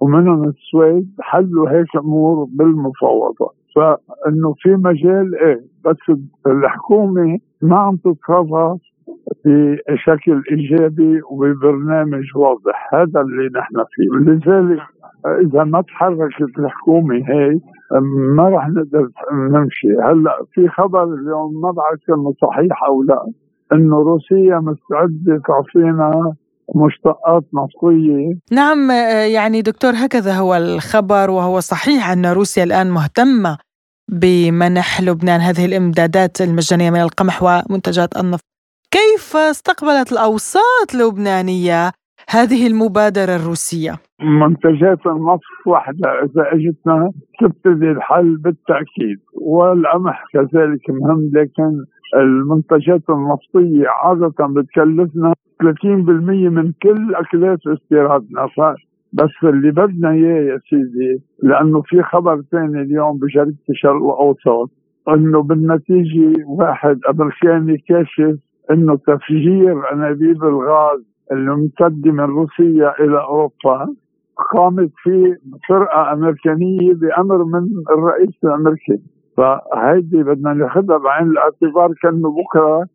[0.00, 3.63] ومنهم السويد حلوا هيك أمور بالمفاوضة.
[3.74, 6.16] فإنه في مجال إيه بس
[6.46, 8.80] الحكومة ما عم تتصرف
[9.46, 12.94] بشكل إيجابي وببرنامج واضح.
[12.94, 14.32] هذا اللي نحن فيه.
[14.32, 14.82] لذلك
[15.26, 17.60] إذا ما تحركت الحكومة هي
[18.36, 19.88] ما رح نقدر نمشي.
[20.02, 23.26] هلأ في خبر اليوم ما بعرف كان صحيح أو لا
[23.72, 26.34] إنه روسيا مستعدة تعطينا
[26.74, 28.90] مشتقات نفطية نعم
[29.34, 33.58] يعني دكتور هكذا هو الخبر وهو صحيح أن روسيا الآن مهتمة
[34.08, 38.44] بمنح لبنان هذه الإمدادات المجانية من القمح ومنتجات النفط.
[38.90, 41.90] كيف استقبلت الأوساط اللبنانية
[42.28, 46.08] هذه المبادرة الروسية؟ منتجات النفط واحدة.
[46.08, 47.10] إذا أجتنا
[47.40, 49.18] تبتدي الحل بالتأكيد.
[49.32, 51.84] والقمح كذلك مهم لكن
[52.16, 55.34] المنتجات النفطية عادة بتكلفنا
[55.64, 58.48] 30% من كل أكلات استيرادنا
[59.12, 64.70] بس اللي بدنا إياه يا سيدي لأنه في خبر ثاني اليوم بجريده الشرق الأوسط
[65.08, 68.38] إنه بالنتيجة واحد أمريكاني كاشف
[68.70, 71.00] إنه تفجير أنابيب الغاز
[71.32, 73.86] الممتدة من روسيا إلى أوروبا
[74.52, 75.38] قامت فيه
[75.68, 79.00] فرقة أمريكانية بأمر من الرئيس الأمريكي.
[79.36, 82.86] فهيدي بدنا ناخذها بعين الاعتبار كأنه بكرة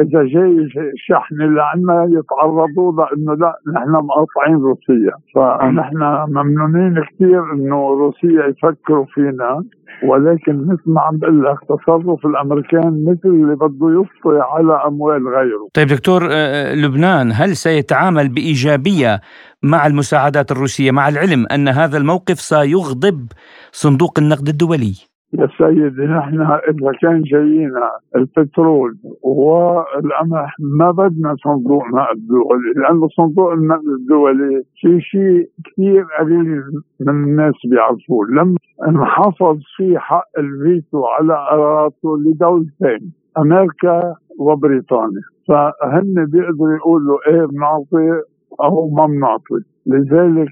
[0.00, 7.88] إذا جاي شحن اللي عندنا يتعرضوا لأنه لا نحن مقاطعين روسيا فنحن ممنونين كثير إنه
[7.88, 9.64] روسيا يفكروا فينا
[10.02, 15.68] ولكن مثل ما عم بقول لك تصرف الأمريكان مثل اللي بده يفطي على أموال غيره.
[15.74, 19.20] طيب دكتور آه، آه، لبنان هل سيتعامل بإيجابية
[19.62, 23.26] مع المساعدات الروسية مع العلم أن هذا الموقف سيغضب
[23.72, 32.26] صندوق النقد الدولي؟ يا سيدي نحن إذا كان جايينا البترول والقمح ما بدنا صندوق نقد
[32.26, 36.62] دولي لأنه صندوق النقد الدولي في شيء كثير قليل
[37.00, 38.26] من الناس بيعرفوه.
[38.26, 38.56] لما
[38.88, 45.22] انحفظ في حق الفيتو على قراراته لدولتين أمريكا وبريطانيا.
[45.48, 48.22] فهن بيقدروا يقولوا إيه بنعطي
[48.62, 49.64] أو ما بنعطي.
[49.86, 50.48] لذلك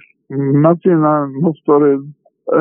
[0.54, 2.04] ما فينا نفترض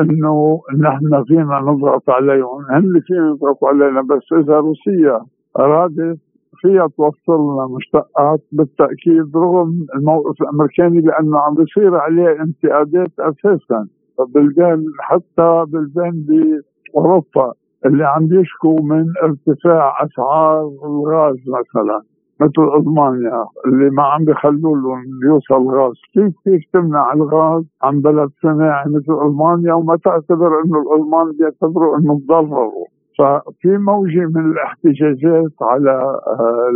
[0.00, 5.20] إنه نحن فينا نضغط عليهم هن فينا يضغطوا علينا بس إذا روسيا
[5.58, 6.18] أرادت
[6.60, 13.88] فيها توصل لنا مشتقات بالتأكيد رغم الموقف الأمريكاني لأنه عم بيصير عليه انتقادات أساسا.
[14.34, 17.52] بلدان حتى بلدان بأوروبا
[17.86, 22.11] اللي عم يشكوا من ارتفاع أسعار الغاز مثلا.
[22.42, 25.94] مثل المانيا اللي ما عم بيخلوا لهم يوصل غاز.
[26.14, 32.20] كيف كيف تمنع الغاز عن بلد صناعي مثل ألمانيا؟ وما تعتبر إنه الألمان بيعتبروا إنه
[32.20, 32.86] تضرروا.
[33.18, 35.92] ففي موجة من الاحتجاجات على
[36.26, 36.70] آه،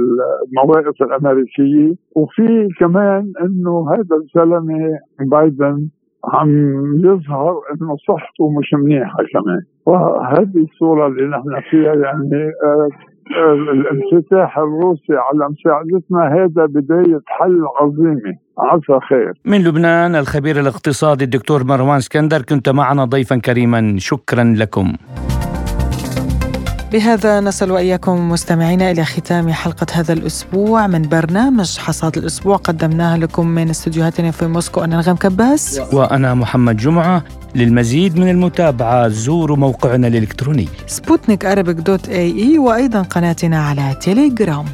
[0.49, 1.95] المواقف الأمريكية.
[2.17, 5.89] وفي كمان أنه هذا الزلمة بايدن
[6.25, 6.51] عم
[6.99, 9.61] يظهر إنه صحته مش منيحة كمان.
[9.87, 12.89] وهذه الصورة اللي نحن فيها يعني آه،
[13.31, 21.65] الانفتاح الروسي على مساعدتنا هذا بداية حل عظيمة عسى خير من لبنان الخبير الاقتصادي الدكتور
[21.65, 24.93] مروان اسكندر كنت معنا ضيفا كريما شكرا لكم
[26.93, 32.57] بهذا نصل وإياكم مستمعينا إلى ختام حلقة هذا الأسبوع من برنامج حصاد الأسبوع.
[32.57, 35.81] قدمناها لكم من استديوهاتنا في موسكو أنا نغم كباس.
[35.93, 37.23] وأنا محمد جمعة.
[37.55, 40.69] للمزيد من المتابعة زوروا موقعنا الإلكتروني.
[40.87, 44.65] سبوتنيك dot AE وأيضا قناتنا على تيليجرام.